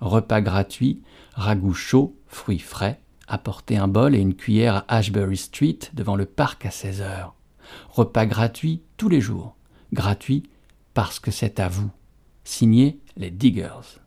Repas 0.00 0.40
gratuit, 0.40 1.02
ragoût 1.34 1.74
chaud, 1.74 2.16
fruits 2.26 2.58
frais, 2.58 3.00
apportez 3.26 3.76
un 3.76 3.86
bol 3.86 4.14
et 4.14 4.20
une 4.20 4.34
cuillère 4.34 4.76
à 4.76 4.96
Ashbury 4.96 5.36
Street 5.36 5.78
devant 5.92 6.16
le 6.16 6.24
parc 6.24 6.64
à 6.64 6.70
16 6.70 7.02
heures. 7.02 7.34
Repas 7.90 8.24
gratuit 8.24 8.80
tous 8.96 9.10
les 9.10 9.20
jours. 9.20 9.54
Gratuit 9.92 10.44
parce 10.94 11.20
que 11.20 11.30
c'est 11.30 11.60
à 11.60 11.68
vous. 11.68 11.90
Signé 12.44 12.98
les 13.18 13.30
Diggers. 13.30 14.00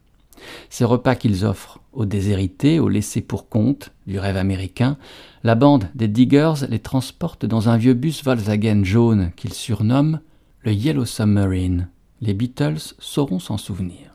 Ces 0.70 0.86
repas 0.86 1.16
qu'ils 1.16 1.46
offrent 1.46 1.80
aux 1.94 2.06
déshérités, 2.06 2.80
aux 2.80 2.90
laissés 2.90 3.22
pour 3.22 3.50
compte 3.50 3.92
du 4.08 4.20
rêve 4.20 4.38
américain, 4.38 4.98
la 5.44 5.56
bande 5.56 5.90
des 5.96 6.08
Diggers 6.08 6.66
les 6.70 6.80
transporte 6.80 7.46
dans 7.46 7.70
un 7.70 7.78
vieux 7.78 7.94
bus 7.94 8.24
Volkswagen 8.24 8.84
jaune 8.84 9.32
qu'ils 9.36 9.54
surnomment 9.54 10.20
le 10.62 10.74
Yellow 10.74 11.06
Submarine. 11.06 11.90
Les 12.22 12.34
Beatles 12.34 12.94
sauront 13.00 13.40
s'en 13.40 13.58
souvenir. 13.58 14.12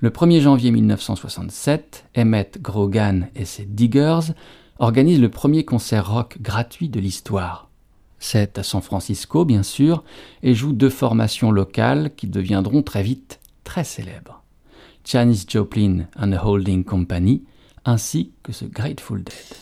Le 0.00 0.10
1er 0.10 0.40
janvier 0.40 0.72
1967, 0.72 2.06
Emmett 2.16 2.60
Grogan 2.60 3.28
et 3.36 3.44
ses 3.44 3.64
Diggers 3.64 4.34
organisent 4.78 5.20
le 5.20 5.28
premier 5.28 5.64
concert 5.64 6.12
rock 6.12 6.38
gratuit 6.40 6.88
de 6.88 6.98
l'histoire. 6.98 7.68
C'est 8.18 8.58
à 8.58 8.62
San 8.62 8.82
Francisco, 8.82 9.44
bien 9.44 9.62
sûr, 9.62 10.04
et 10.42 10.54
jouent 10.54 10.72
deux 10.72 10.90
formations 10.90 11.50
locales 11.50 12.12
qui 12.16 12.26
deviendront 12.26 12.82
très 12.82 13.02
vite 13.02 13.40
très 13.64 13.84
célèbres. 13.84 14.41
Janis 15.04 15.44
Joplin 15.46 16.08
and 16.16 16.32
the 16.32 16.38
Holding 16.38 16.84
Company, 16.84 17.42
ainsi 17.84 18.32
que 18.42 18.52
ce 18.52 18.64
Grateful 18.64 19.18
Dead. 19.22 19.56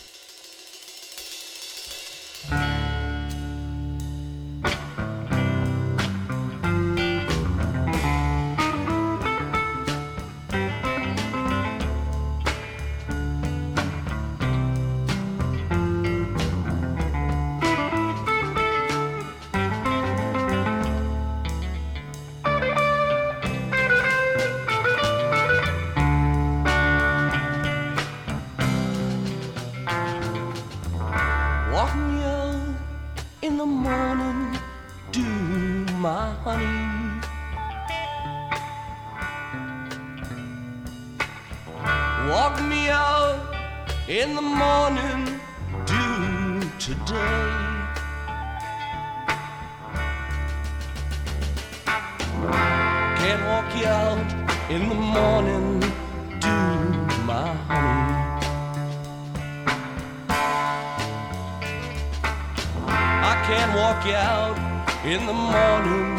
Morning 65.71 66.17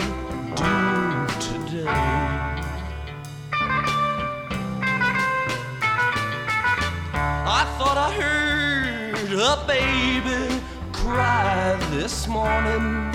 dew 0.56 1.28
today. 1.46 1.86
I 7.60 7.62
thought 7.78 7.98
I 8.08 8.10
heard 8.22 9.32
a 9.52 9.56
baby 9.68 10.62
cry 10.94 11.78
this 11.92 12.28
morning. 12.28 13.14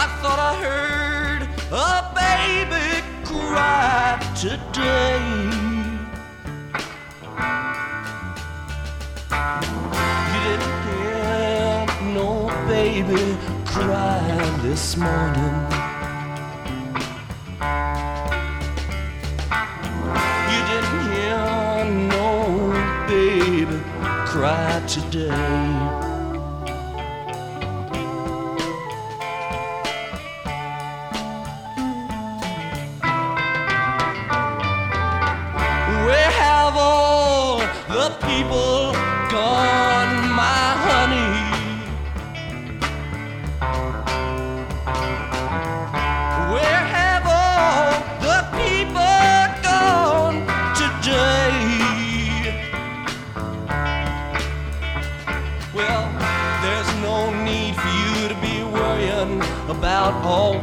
I 0.00 0.04
thought 0.20 0.40
I 0.50 0.54
heard 0.66 1.42
a 1.72 1.98
baby 2.24 2.88
cry 3.24 4.20
today. 4.36 5.57
Baby 13.02 13.36
cry 13.64 14.58
this 14.62 14.96
morning. 14.96 15.54
You 20.50 20.60
didn't 20.70 21.00
hear 21.12 21.84
no 22.08 22.26
baby 23.06 23.78
cry 24.26 24.82
today. 24.88 25.67
All 60.28 60.57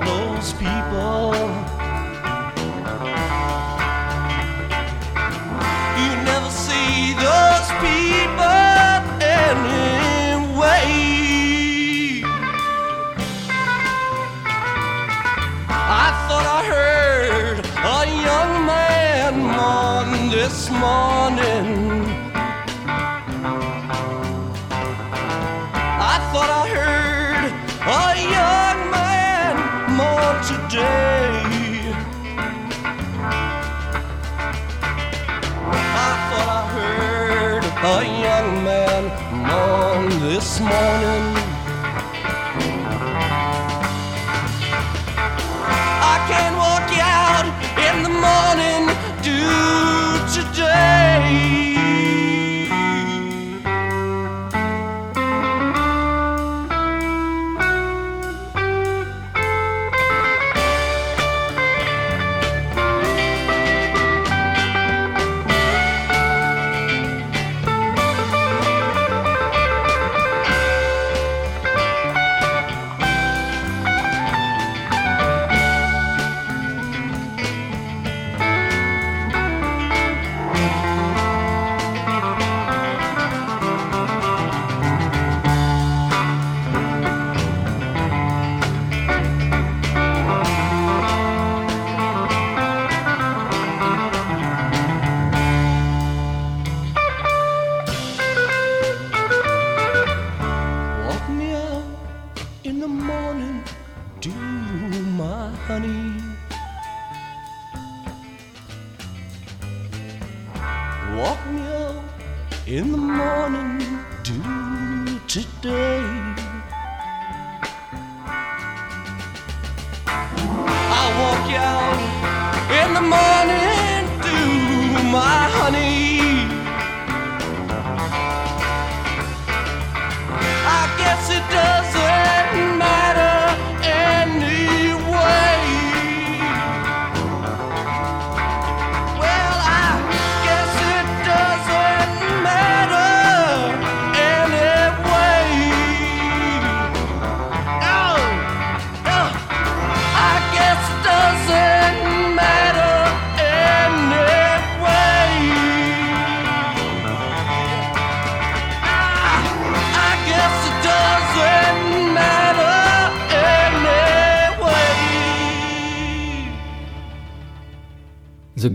a 37.85 38.03
young 38.03 38.63
man 38.63 39.03
mourn 39.45 40.09
this 40.19 40.59
morning. 40.59 41.34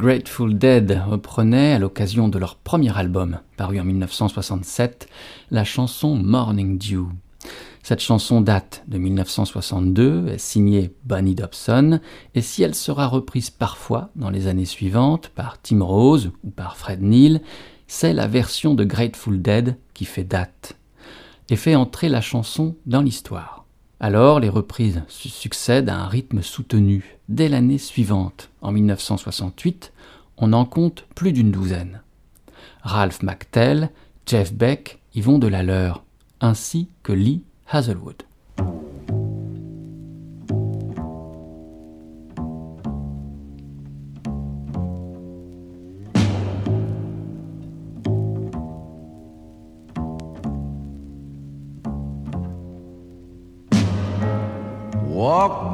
Grateful 0.00 0.56
Dead 0.56 0.98
reprenait, 1.06 1.74
à 1.74 1.78
l'occasion 1.78 2.28
de 2.28 2.38
leur 2.38 2.56
premier 2.56 2.96
album, 2.96 3.40
paru 3.58 3.78
en 3.78 3.84
1967, 3.84 5.06
la 5.50 5.62
chanson 5.62 6.16
Morning 6.16 6.78
Dew. 6.78 7.08
Cette 7.82 8.00
chanson 8.00 8.40
date 8.40 8.82
de 8.88 8.96
1962, 8.96 10.28
est 10.28 10.38
signée 10.38 10.94
Bonnie 11.04 11.34
Dobson, 11.34 12.00
et 12.34 12.40
si 12.40 12.62
elle 12.62 12.74
sera 12.74 13.08
reprise 13.08 13.50
parfois 13.50 14.08
dans 14.16 14.30
les 14.30 14.46
années 14.46 14.64
suivantes 14.64 15.28
par 15.34 15.60
Tim 15.60 15.84
Rose 15.84 16.30
ou 16.44 16.50
par 16.50 16.78
Fred 16.78 17.02
Neil, 17.02 17.42
c'est 17.86 18.14
la 18.14 18.26
version 18.26 18.72
de 18.72 18.84
Grateful 18.84 19.42
Dead 19.42 19.76
qui 19.92 20.06
fait 20.06 20.24
date 20.24 20.78
et 21.50 21.56
fait 21.56 21.74
entrer 21.74 22.08
la 22.08 22.22
chanson 22.22 22.74
dans 22.86 23.02
l'histoire. 23.02 23.59
Alors 24.02 24.40
les 24.40 24.48
reprises 24.48 25.02
se 25.08 25.28
succèdent 25.28 25.90
à 25.90 25.96
un 25.96 26.08
rythme 26.08 26.40
soutenu. 26.40 27.18
Dès 27.28 27.50
l'année 27.50 27.76
suivante, 27.76 28.48
en 28.62 28.72
1968, 28.72 29.92
on 30.38 30.54
en 30.54 30.64
compte 30.64 31.04
plus 31.14 31.32
d'une 31.32 31.50
douzaine. 31.50 32.00
Ralph 32.82 33.22
McTell, 33.22 33.90
Jeff 34.24 34.54
Beck 34.54 35.00
y 35.14 35.20
vont 35.20 35.38
de 35.38 35.48
la 35.48 35.62
leur, 35.62 36.02
ainsi 36.40 36.88
que 37.02 37.12
Lee 37.12 37.42
Hazelwood. 37.68 38.22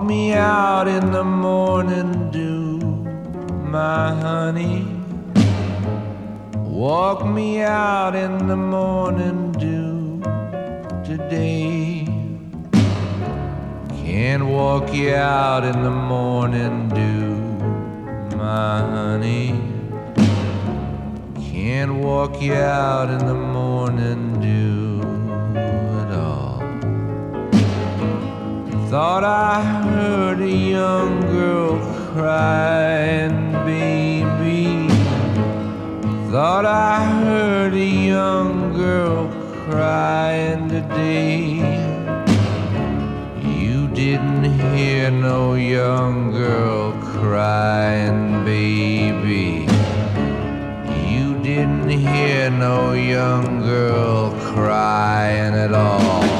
Me 0.06 0.34
out 0.34 0.86
in 0.86 1.10
the 1.10 1.24
morning 1.24 2.30
dew, 2.30 2.78
my 3.68 4.14
honey. 4.14 4.86
Walk 6.54 7.26
me 7.26 7.60
out 7.62 8.14
in 8.14 8.46
the 8.46 8.56
morning 8.56 9.50
dew 9.52 10.22
today. 11.04 12.06
Can't 14.04 14.46
walk 14.46 14.94
you 14.94 15.12
out 15.12 15.64
in 15.64 15.82
the 15.82 15.90
morning 15.90 16.88
dew, 16.90 18.36
my 18.36 18.78
honey. 18.78 19.60
Can't 21.50 21.94
walk 21.94 22.40
you 22.40 22.54
out 22.54 23.10
in 23.10 23.26
the 23.26 23.34
morning 23.34 24.40
dew 24.40 24.85
Thought 28.90 29.24
I 29.24 29.64
heard 29.82 30.40
a 30.40 30.48
young 30.48 31.20
girl 31.22 31.76
crying, 32.12 33.50
baby. 33.66 34.86
Thought 36.30 36.66
I 36.66 37.04
heard 37.24 37.74
a 37.74 37.84
young 37.84 38.74
girl 38.74 39.28
crying 39.64 40.68
today. 40.68 41.56
You 43.42 43.88
didn't 43.88 44.44
hear 44.44 45.10
no 45.10 45.54
young 45.54 46.30
girl 46.30 46.92
crying, 47.02 48.44
baby. 48.44 49.66
You 51.10 51.36
didn't 51.42 51.88
hear 51.88 52.50
no 52.50 52.92
young 52.92 53.62
girl 53.62 54.30
crying 54.54 55.54
at 55.54 55.74
all. 55.74 56.35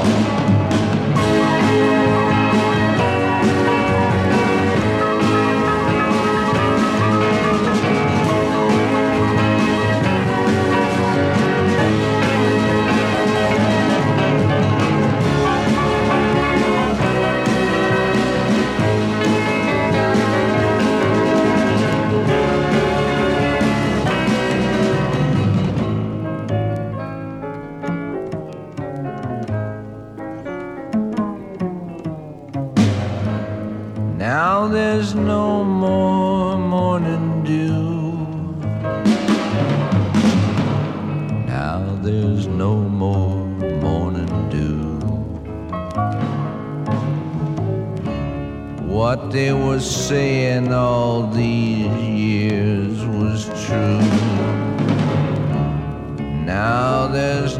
There's 34.97 35.13
no 35.13 35.63
more 35.63 36.57
morning 36.57 37.43
dew. 37.43 38.13
Now 41.45 41.99
there's 42.01 42.47
no 42.47 42.77
more 42.77 43.45
morning 43.85 44.49
dew. 44.49 44.97
What 48.87 49.31
they 49.31 49.53
were 49.53 49.79
saying 49.79 50.73
all 50.73 51.27
these 51.27 51.93
years 52.01 53.05
was 53.05 53.45
true. 53.67 54.01
Now 56.43 57.05
there's 57.05 57.59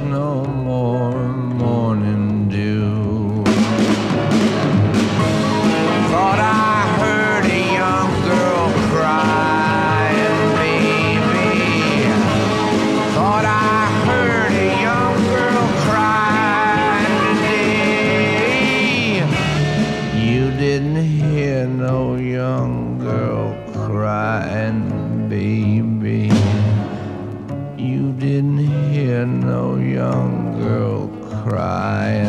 I 31.78 32.27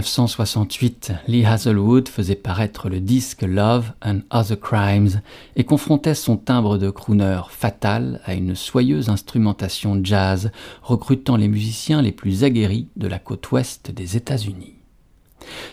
1968, 0.00 1.12
Lee 1.28 1.44
Hazelwood 1.44 2.08
faisait 2.08 2.34
paraître 2.34 2.88
le 2.88 3.00
disque 3.00 3.42
Love 3.42 3.92
and 4.02 4.20
Other 4.30 4.58
Crimes 4.58 5.20
et 5.56 5.64
confrontait 5.64 6.14
son 6.14 6.36
timbre 6.36 6.78
de 6.78 6.90
crooner 6.90 7.40
fatal 7.50 8.20
à 8.24 8.34
une 8.34 8.54
soyeuse 8.54 9.08
instrumentation 9.08 10.00
jazz 10.02 10.50
recrutant 10.82 11.36
les 11.36 11.48
musiciens 11.48 12.02
les 12.02 12.12
plus 12.12 12.44
aguerris 12.44 12.88
de 12.96 13.08
la 13.08 13.18
côte 13.18 13.50
ouest 13.52 13.90
des 13.90 14.16
États-Unis. 14.16 14.74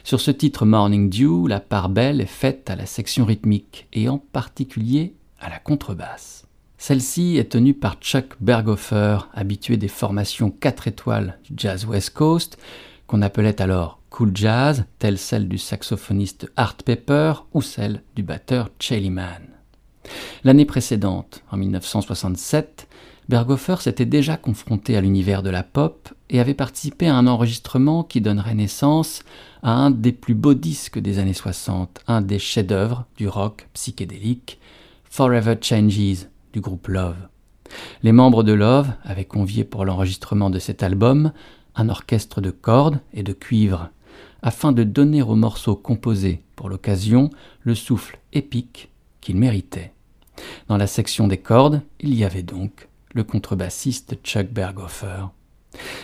Sur 0.04 0.22
ce 0.22 0.32
titre 0.32 0.66
Morning 0.66 1.10
Dew, 1.10 1.48
la 1.48 1.60
part 1.60 1.90
belle 1.90 2.22
est 2.22 2.26
faite 2.26 2.70
à 2.70 2.76
la 2.76 2.86
section 2.86 3.26
rythmique 3.26 3.88
et 3.94 4.10
en 4.10 4.18
particulier 4.18 5.14
à 5.40 5.50
la 5.50 5.60
contrebasse. 5.60 6.46
Celle-ci 6.78 7.38
est 7.38 7.52
tenue 7.52 7.74
par 7.74 7.96
Chuck 7.96 8.36
Berghofer, 8.40 9.20
habitué 9.34 9.78
des 9.78 9.88
formations 9.88 10.52
4 10.52 10.88
étoiles 10.88 11.40
du 11.50 11.54
jazz 11.58 11.86
West 11.86 12.12
Coast, 12.12 12.58
qu'on 13.08 13.22
appelait 13.22 13.62
alors 13.62 14.00
cool 14.10 14.32
jazz, 14.36 14.86
telle 15.00 15.18
celle 15.18 15.48
du 15.48 15.58
saxophoniste 15.58 16.52
Art 16.56 16.76
Pepper 16.76 17.34
ou 17.54 17.62
celle 17.62 18.04
du 18.16 18.24
batteur 18.24 18.70
Chaley 18.80 19.10
Mann. 19.10 19.44
L'année 20.44 20.66
précédente, 20.66 21.44
en 21.52 21.58
1967, 21.58 22.88
Berghofer 23.30 23.76
s'était 23.82 24.06
déjà 24.06 24.38
confronté 24.38 24.96
à 24.96 25.02
l'univers 25.02 25.44
de 25.44 25.50
la 25.50 25.64
pop 25.64 26.10
et 26.30 26.40
avait 26.40 26.54
participé 26.54 27.08
à 27.08 27.16
un 27.16 27.28
enregistrement 27.28 28.04
qui 28.04 28.22
donnerait 28.22 28.56
naissance 28.56 29.24
à 29.64 29.72
un 29.72 29.92
des 29.92 30.14
plus 30.14 30.36
beaux 30.36 30.54
disques 30.54 31.00
des 31.00 31.20
années 31.20 31.34
60, 31.34 32.02
un 32.08 32.22
des 32.22 32.40
chefs-d'œuvre 32.40 33.06
du 33.18 33.28
rock 33.28 33.68
psychédélique, 33.74 34.60
Forever 35.10 35.56
Changes 35.62 36.28
du 36.54 36.62
groupe 36.62 36.88
Love. 36.88 37.18
Les 38.02 38.14
membres 38.14 38.44
de 38.44 38.54
Love 38.54 38.90
avaient 39.04 39.26
convié 39.26 39.66
pour 39.66 39.84
l'enregistrement 39.84 40.50
de 40.50 40.60
cet 40.60 40.84
album 40.84 41.34
un 41.78 41.90
orchestre 41.90 42.42
de 42.42 42.52
cordes 42.52 43.00
et 43.14 43.24
de 43.24 43.34
cuivre, 43.34 43.90
afin 44.42 44.72
de 44.72 44.84
donner 44.84 45.22
au 45.22 45.36
morceau 45.36 45.76
composé 45.76 46.44
pour 46.56 46.70
l'occasion 46.70 47.30
le 47.62 47.76
souffle 47.76 48.20
épique 48.34 48.90
qu'il 49.22 49.38
méritait. 49.38 49.94
Dans 50.68 50.78
la 50.78 50.88
section 50.88 51.28
des 51.28 51.38
cordes, 51.38 51.82
il 52.00 52.14
y 52.14 52.24
avait 52.24 52.44
donc 52.44 52.90
le 53.14 53.24
contrebassiste 53.24 54.18
Chuck 54.24 54.48
Berghofer. 54.48 55.28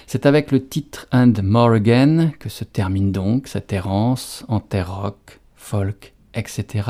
C'est 0.07 0.25
avec 0.25 0.51
le 0.51 0.65
titre 0.65 1.07
And 1.11 1.33
More 1.43 1.73
Again 1.73 2.31
que 2.39 2.49
se 2.49 2.63
termine 2.63 3.11
donc 3.11 3.47
cette 3.47 3.73
errance 3.73 4.45
en 4.47 4.59
terre 4.59 4.95
rock, 4.95 5.39
folk 5.55 6.13
etc. 6.33 6.89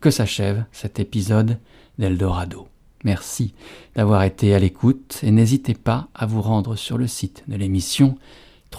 que 0.00 0.10
s'achève 0.10 0.64
cet 0.72 1.00
épisode 1.00 1.58
d'Eldorado. 1.98 2.68
Merci 3.04 3.54
d'avoir 3.94 4.24
été 4.24 4.54
à 4.54 4.58
l'écoute 4.58 5.20
et 5.22 5.30
n'hésitez 5.30 5.74
pas 5.74 6.08
à 6.14 6.26
vous 6.26 6.42
rendre 6.42 6.76
sur 6.76 6.98
le 6.98 7.06
site 7.06 7.44
de 7.48 7.56
l'émission 7.56 8.18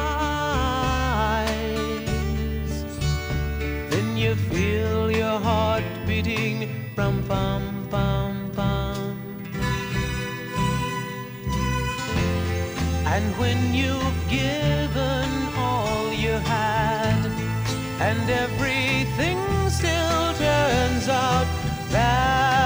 Then 3.89 4.16
you 4.16 4.36
feel 4.36 5.09
your 5.11 5.39
heart 5.39 5.84
beating 6.05 6.70
from 6.93 7.24
pum 7.24 7.88
pum 7.89 8.51
pum. 8.55 9.18
And 13.13 13.36
when 13.39 13.74
you've 13.74 14.22
given 14.30 15.30
all 15.57 16.13
you 16.13 16.38
had, 16.53 17.26
and 17.99 18.30
everything 18.30 19.39
still 19.70 20.34
turns 20.36 21.07
out 21.09 21.47
bad, 21.91 22.64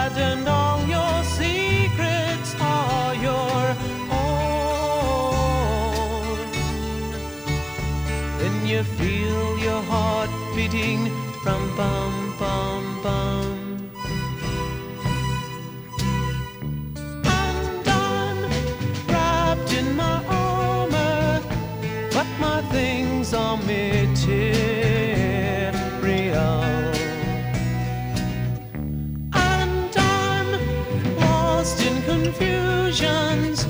bum 11.80 12.16
bum 12.38 12.84
bum. 13.04 13.58
I'm 17.24 18.38
wrapped 19.08 19.72
in 19.80 19.88
my 19.96 20.18
armor, 20.28 21.42
but 22.16 22.28
my 22.46 22.62
things 22.76 23.34
are 23.34 23.58
material. 23.58 24.12
I'm 29.32 29.72
lost 31.22 31.82
in 31.88 31.96
confusions, 32.14 33.66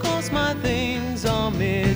cause 0.00 0.30
my 0.30 0.52
things 0.68 1.24
are 1.24 1.50
material. 1.50 1.93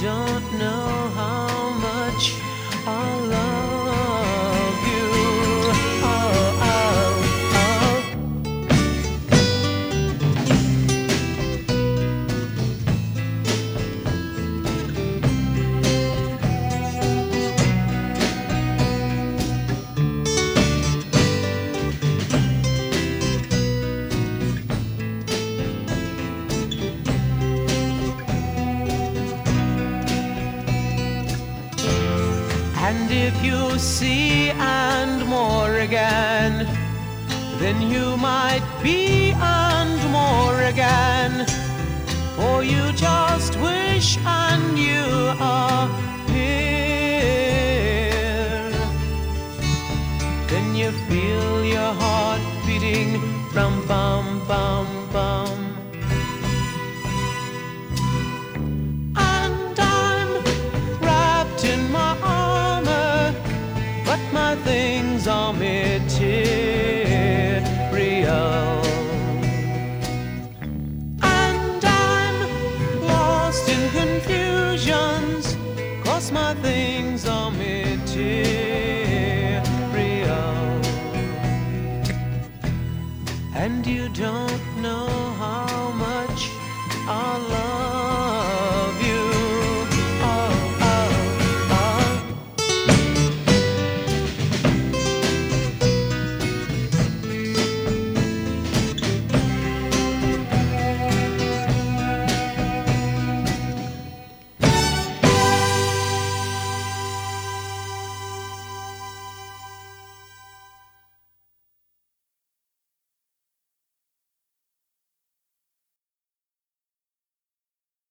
Don't 0.00 0.52
know 0.54 1.12
how 1.14 1.49